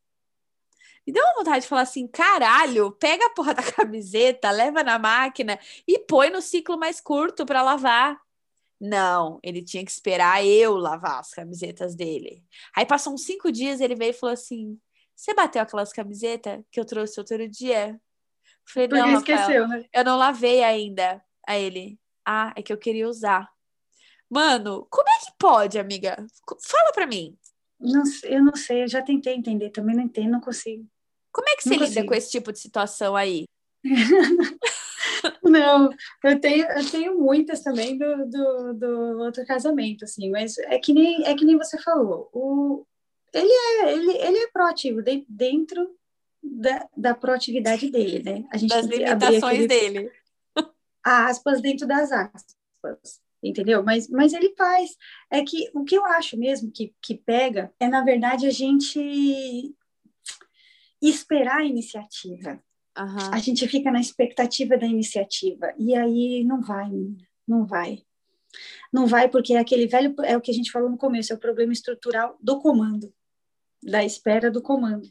[1.06, 4.98] Me deu uma vontade de falar assim: caralho, pega a porra da camiseta, leva na
[4.98, 8.18] máquina e põe no ciclo mais curto para lavar.
[8.80, 12.44] Não, ele tinha que esperar eu lavar as camisetas dele.
[12.76, 14.78] Aí passou uns cinco dias, ele veio e falou assim:
[15.14, 18.00] Você bateu aquelas camisetas que eu trouxe outro dia?
[18.66, 19.84] Falei, não, Rafael, esqueceu, né?
[19.92, 21.22] eu não lavei ainda.
[21.46, 23.48] Aí ele, ah, é que eu queria usar.
[24.28, 26.16] Mano, como é que pode, amiga?
[26.62, 27.36] Fala pra mim.
[27.78, 30.88] Não, eu não sei, eu já tentei entender, também não entendo, não consigo.
[31.34, 33.44] Como é que você lida com esse tipo de situação aí?
[35.42, 35.90] não,
[36.22, 40.92] eu tenho, eu tenho muitas também do, do, do, outro casamento, assim, mas é que
[40.92, 42.30] nem, é que nem você falou.
[42.32, 42.86] O,
[43.32, 45.96] ele, é, ele, ele é proativo de, dentro
[46.40, 48.44] da, da proatividade dele, né?
[48.52, 50.12] A gente das limitações aquele, dele.
[51.02, 52.54] Aspas dentro das aspas
[53.42, 53.82] entendeu?
[53.82, 54.96] Mas, mas ele faz.
[55.30, 59.74] É que o que eu acho mesmo que, que pega é, na verdade, a gente
[61.08, 62.60] esperar a iniciativa.
[62.96, 63.30] Uhum.
[63.32, 65.72] A gente fica na expectativa da iniciativa.
[65.78, 66.90] E aí não vai,
[67.46, 68.02] não vai.
[68.92, 71.36] Não vai, porque é aquele velho, é o que a gente falou no começo, é
[71.36, 73.12] o problema estrutural do comando,
[73.82, 75.08] da espera do comando.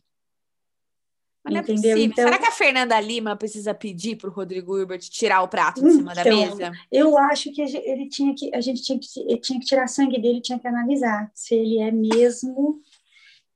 [1.44, 1.98] Mas Entendeu?
[1.98, 5.48] É então, Será que a Fernanda Lima precisa pedir para o Rodrigo Hilbert tirar o
[5.50, 6.72] prato de cima então, da mesa?
[6.90, 10.40] Eu acho que ele tinha que a gente tinha que, tinha que tirar sangue dele,
[10.40, 12.80] tinha que analisar se ele é mesmo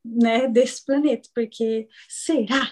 [0.04, 2.72] né, desse planeta, porque será?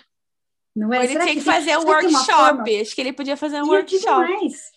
[0.76, 1.00] Não é?
[1.00, 2.82] Ele será tinha que, que fazer um workshop.
[2.82, 4.08] Acho que ele podia fazer um e workshop.
[4.22, 4.72] Eu digo mais,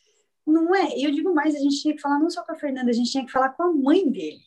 [0.47, 0.89] não é?
[0.97, 3.11] Eu digo mais, a gente tinha que falar não só com a Fernanda, a gente
[3.11, 4.41] tinha que falar com a mãe dele.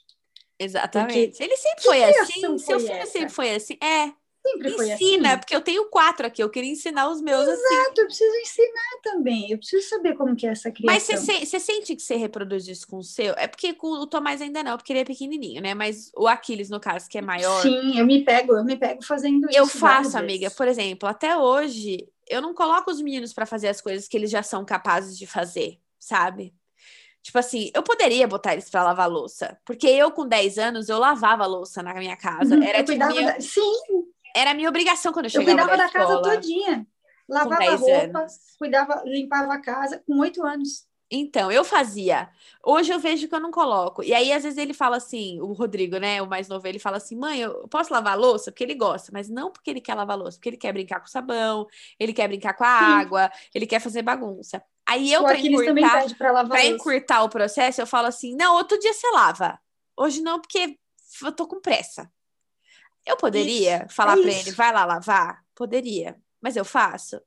[0.58, 1.32] Exatamente.
[1.32, 2.58] Porque ele sempre foi assim.
[2.58, 3.12] Seu filho essa?
[3.12, 3.78] sempre foi assim.
[3.82, 4.14] É.
[4.44, 5.38] Sempre foi Ensina, assim.
[5.38, 7.76] porque eu tenho quatro aqui, eu queria ensinar os meus Exato, assim.
[7.76, 11.16] Exato, eu preciso ensinar também, eu preciso saber como que é essa criação.
[11.16, 13.34] Mas você, sente que você reproduz isso com o seu?
[13.38, 15.76] É porque com o Tomás ainda não, porque ele é pequenininho, né?
[15.76, 17.62] Mas o Aquiles, no caso, que é maior...
[17.62, 19.60] Sim, eu me pego, eu me pego fazendo isso.
[19.60, 23.80] Eu faço, amiga, por exemplo, até hoje, eu não coloco os meninos para fazer as
[23.80, 26.52] coisas que eles já são capazes de fazer, sabe?
[27.22, 30.98] Tipo assim, eu poderia botar eles para lavar louça, porque eu com 10 anos eu
[30.98, 32.56] lavava louça na minha casa.
[32.56, 33.34] Uhum, Era tipo minha...
[33.34, 33.40] da...
[33.40, 34.08] Sim,
[34.42, 36.88] era a minha obrigação quando eu chegava Eu cuidava da, da casa todinha.
[37.30, 38.34] Lavava roupa, anos.
[38.58, 40.86] cuidava, limpava a casa com oito anos.
[41.14, 42.30] Então, eu fazia.
[42.64, 44.02] Hoje eu vejo que eu não coloco.
[44.02, 46.98] E aí, às vezes, ele fala assim, o Rodrigo, né, o mais novo, ele fala
[46.98, 48.50] assim: mãe, eu posso lavar louça?
[48.50, 51.08] Porque ele gosta, mas não porque ele quer lavar louça, porque ele quer brincar com
[51.08, 51.68] sabão,
[52.00, 52.94] ele quer brincar com a Sim.
[53.02, 54.64] água, ele quer fazer bagunça.
[54.88, 56.06] Aí eu, para encurtar,
[56.48, 59.60] pra encurtar o processo, eu falo assim: não, outro dia você lava.
[59.98, 60.78] Hoje não, porque
[61.22, 62.10] eu tô com pressa.
[63.06, 65.44] Eu poderia isso, falar é para ele, vai lá lavar?
[65.56, 66.16] Poderia.
[66.42, 67.22] Mas eu faço?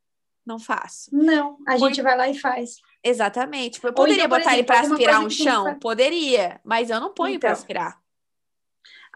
[0.47, 1.09] Não faço.
[1.13, 2.77] Não, a gente vai lá e faz.
[3.03, 3.83] Exatamente.
[3.83, 5.75] Eu poderia então, botar exemplo, ele para aspirar um chão?
[5.75, 5.81] Que...
[5.81, 7.99] Poderia, mas eu não ponho então, para aspirar.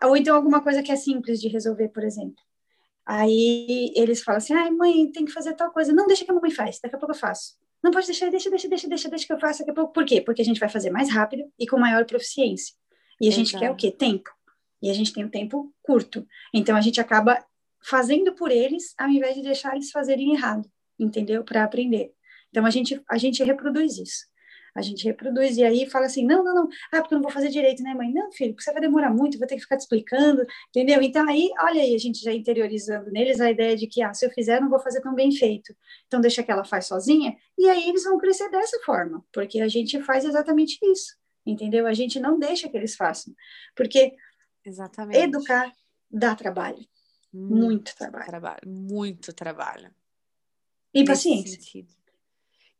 [0.03, 2.43] Ou então alguma coisa que é simples de resolver, por exemplo.
[3.05, 5.93] Aí eles falam assim: ai, mãe, tem que fazer tal coisa.
[5.93, 7.57] Não, deixa que a mamãe faz, daqui a pouco eu faço.
[7.83, 9.93] Não pode deixar, deixa, deixa, deixa, deixa, deixa que eu faça daqui a pouco.
[9.93, 10.21] Por quê?
[10.21, 12.75] Porque a gente vai fazer mais rápido e com maior proficiência.
[13.21, 13.65] E a gente Exato.
[13.65, 13.91] quer o quê?
[13.91, 14.31] Tempo
[14.83, 16.26] e a gente tem um tempo curto.
[16.53, 17.45] Então a gente acaba
[17.83, 21.45] fazendo por eles ao invés de deixar eles fazerem errado, entendeu?
[21.45, 22.12] Para aprender.
[22.51, 24.26] Então a gente a gente reproduz isso.
[24.74, 27.33] A gente reproduz e aí fala assim: não, não, não, ah, porque eu não vou
[27.33, 28.12] fazer direito, né, mãe?
[28.12, 31.03] Não, filho, porque você vai demorar muito, vou ter que ficar te explicando, entendeu?
[31.03, 34.24] Então aí, olha aí, a gente já interiorizando neles a ideia de que, ah, se
[34.24, 35.74] eu fizer, não vou fazer tão bem feito.
[36.07, 39.68] Então deixa que ela faz sozinha, e aí eles vão crescer dessa forma, porque a
[39.68, 41.87] gente faz exatamente isso, entendeu?
[41.87, 43.35] A gente não deixa que eles façam,
[43.74, 44.12] porque
[44.69, 45.19] exatamente.
[45.19, 45.73] educar
[46.11, 46.87] dá trabalho.
[47.33, 48.27] Muito, muito trabalho.
[48.27, 48.61] trabalho.
[48.66, 49.91] Muito trabalho.
[50.95, 51.61] E paciência.
[51.61, 51.89] Sentido.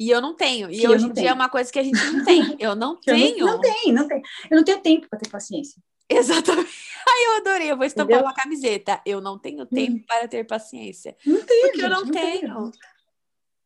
[0.01, 0.70] E eu não tenho.
[0.70, 2.57] E hoje em dia é uma coisa que a gente não tem.
[2.61, 3.39] Eu não tenho.
[3.39, 4.22] Eu não, não tem, não tem.
[4.49, 5.82] Eu não tenho tempo para ter paciência.
[6.09, 6.70] Exatamente.
[7.07, 7.70] Ai, eu adorei.
[7.70, 8.26] Eu vou estampar Entendeu?
[8.26, 9.03] uma camiseta.
[9.05, 10.05] Eu não tenho tempo hum.
[10.07, 11.16] para ter paciência.
[11.26, 11.66] Não tenho.
[11.66, 12.41] Porque eu não, não tenho.
[12.41, 12.72] tenho.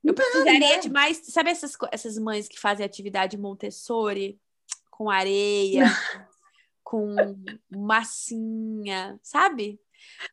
[0.02, 1.18] Eu precisaria de mais.
[1.18, 4.40] Sabe essas, essas mães que fazem atividade Montessori
[4.90, 5.84] com areia,
[6.92, 7.16] com
[7.70, 9.80] massinha, sabe?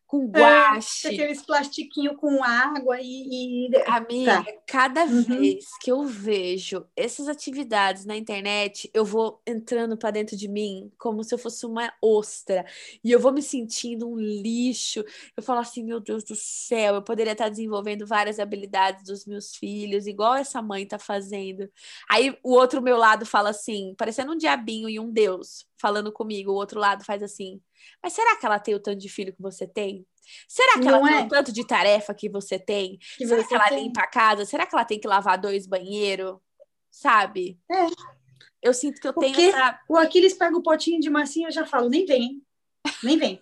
[0.05, 1.07] com é, guache.
[1.07, 3.67] É, aqueles plastiquinho com água e.
[3.67, 3.83] e...
[3.85, 4.53] Amiga, tá.
[4.67, 5.23] cada uhum.
[5.23, 10.91] vez que eu vejo essas atividades na internet, eu vou entrando para dentro de mim
[10.97, 12.65] como se eu fosse uma ostra.
[13.03, 15.03] E eu vou me sentindo um lixo.
[15.37, 19.55] Eu falo assim, meu Deus do céu, eu poderia estar desenvolvendo várias habilidades dos meus
[19.55, 21.69] filhos, igual essa mãe está fazendo.
[22.09, 26.51] Aí o outro meu lado fala assim, parecendo um diabinho e um deus falando comigo.
[26.51, 27.61] O outro lado faz assim
[28.01, 30.05] mas será que ela tem o tanto de filho que você tem?
[30.47, 31.17] Será que Não ela é?
[31.17, 32.97] tem o tanto de tarefa que você tem?
[33.17, 33.83] Que será você que ela tem?
[33.83, 34.45] limpa a casa?
[34.45, 36.37] Será que ela tem que lavar dois banheiros?
[36.91, 37.59] Sabe?
[37.71, 37.87] É.
[38.61, 39.79] Eu sinto que eu Porque tenho essa.
[39.87, 42.41] O Aquiles pega o potinho de massinha e eu já falo, nem vem,
[43.03, 43.41] nem vem.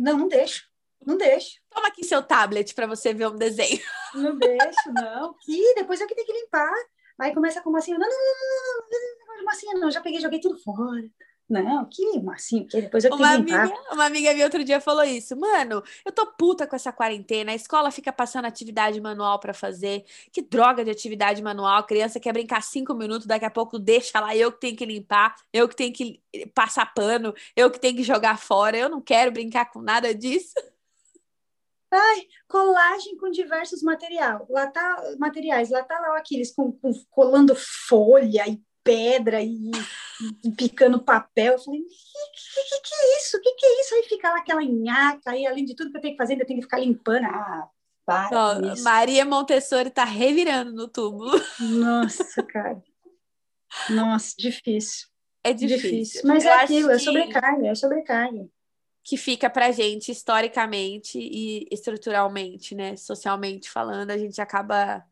[0.00, 0.68] não, não deixo.
[1.04, 1.58] Não deixo.
[1.70, 3.80] Toma aqui seu tablet para você ver um desenho.
[4.14, 5.34] Não deixo, não.
[5.40, 6.72] Que depois é que tem que limpar.
[7.18, 7.98] Aí começa com massinha.
[7.98, 9.90] Não, não, não, não, não, massinha não.
[9.90, 11.08] Já peguei, joguei tudo fora.
[11.50, 15.36] Não, que massinho, que depois eu uma amiga, uma amiga minha outro dia falou isso.
[15.36, 17.50] Mano, eu tô puta com essa quarentena.
[17.50, 20.04] A escola fica passando atividade manual para fazer.
[20.32, 21.78] Que droga de atividade manual.
[21.78, 24.34] A criança quer brincar cinco minutos, daqui a pouco deixa lá.
[24.36, 26.22] Eu que tenho que limpar, eu que tenho que
[26.54, 28.78] passar pano, eu que tenho que jogar fora.
[28.78, 30.54] Eu não quero brincar com nada disso.
[31.92, 34.46] Ai, colagem com diversos material.
[34.48, 35.70] Lá tá, materiais.
[35.70, 38.60] Lá tá lá aqueles com, com colando folha e
[38.90, 39.70] pedra e,
[40.44, 41.52] e picando papel.
[41.52, 43.36] Eu falei, o que, que, que, é isso?
[43.36, 43.94] O que, que é isso?
[43.94, 46.44] Aí fica lá aquela nhaca, aí além de tudo que eu tenho que fazer, ainda
[46.44, 47.24] tenho que ficar limpando.
[47.24, 47.68] Ah,
[48.04, 48.30] para
[48.60, 51.30] Não, Maria Montessori tá revirando no túmulo.
[51.60, 52.82] Nossa, cara.
[53.88, 55.06] Nossa, difícil.
[55.44, 55.90] É difícil.
[55.90, 56.22] difícil.
[56.24, 58.48] Mas eu é aquilo, é sobrecarga, é sobrecarga.
[59.04, 62.96] Que fica pra gente historicamente e estruturalmente, né?
[62.96, 65.04] Socialmente falando, a gente acaba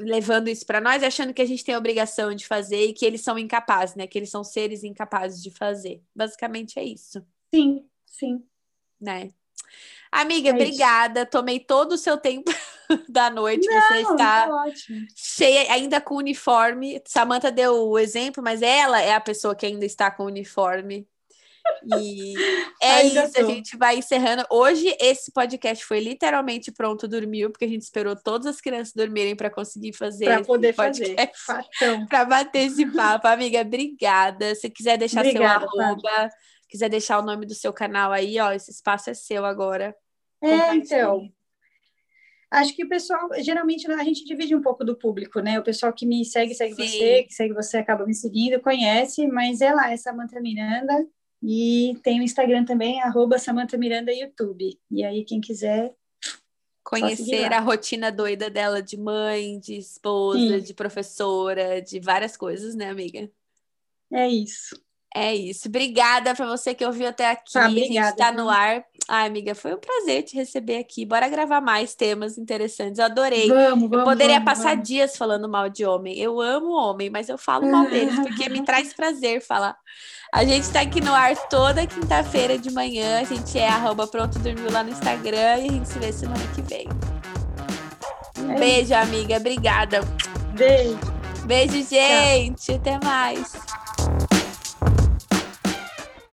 [0.00, 3.04] levando isso para nós, achando que a gente tem a obrigação de fazer e que
[3.04, 4.06] eles são incapazes, né?
[4.06, 6.02] Que eles são seres incapazes de fazer.
[6.14, 7.24] Basicamente é isso.
[7.54, 8.42] Sim, sim.
[9.00, 9.30] Né?
[10.10, 11.20] Amiga, é obrigada.
[11.22, 11.30] Isso.
[11.30, 12.50] Tomei todo o seu tempo
[13.08, 13.66] da noite.
[13.66, 14.64] Não, Você está tá
[15.14, 17.00] cheia, ainda com uniforme.
[17.06, 21.06] Samantha deu o exemplo, mas ela é a pessoa que ainda está com uniforme.
[21.98, 22.34] E
[22.82, 23.40] é Ainda isso, tô.
[23.40, 24.44] a gente vai encerrando.
[24.50, 29.36] Hoje, esse podcast foi literalmente pronto, dormiu, porque a gente esperou todas as crianças dormirem
[29.36, 30.26] para conseguir fazer.
[30.26, 31.16] Para poder fazer.
[32.08, 33.26] Para bater esse papo.
[33.26, 34.54] Amiga, obrigada.
[34.54, 36.30] Se quiser deixar obrigada, seu arroba,
[36.68, 39.94] quiser deixar o nome do seu canal aí, ó, esse espaço é seu agora.
[40.42, 41.30] É, então.
[42.50, 45.60] Acho que o pessoal, geralmente, a gente divide um pouco do público, né?
[45.60, 46.88] O pessoal que me segue, segue Sim.
[46.88, 51.06] você, que segue você, acaba me seguindo, conhece, mas é lá, é Samantha Miranda,
[51.42, 54.78] e tem o Instagram também, arroba Samantha Miranda YouTube.
[54.90, 55.94] E aí, quem quiser.
[56.82, 60.64] Conhecer a rotina doida dela de mãe, de esposa, Sim.
[60.64, 63.30] de professora, de várias coisas, né, amiga?
[64.12, 64.80] É isso.
[65.14, 65.68] É isso.
[65.68, 67.52] Obrigada para você que ouviu até aqui.
[67.52, 68.84] Tá, obrigada, a gente está no ar.
[69.08, 71.04] Ai, amiga, foi um prazer te receber aqui.
[71.04, 73.00] Bora gravar mais temas interessantes.
[73.00, 73.48] Eu adorei.
[73.48, 74.86] Vamos, vamos, eu poderia vamos, passar vamos.
[74.86, 76.16] dias falando mal de homem.
[76.16, 79.76] Eu amo homem, mas eu falo mal deles porque me traz prazer falar.
[80.32, 83.18] A gente está aqui no ar toda quinta-feira de manhã.
[83.20, 86.46] A gente é arroba pronto dormiu lá no Instagram e a gente se vê semana
[86.54, 86.86] que vem.
[88.38, 89.38] Um é beijo, amiga.
[89.38, 90.02] Obrigada.
[90.54, 90.98] Beijo.
[91.46, 92.66] Beijo, gente.
[92.66, 92.76] Tchau.
[92.76, 93.52] Até mais.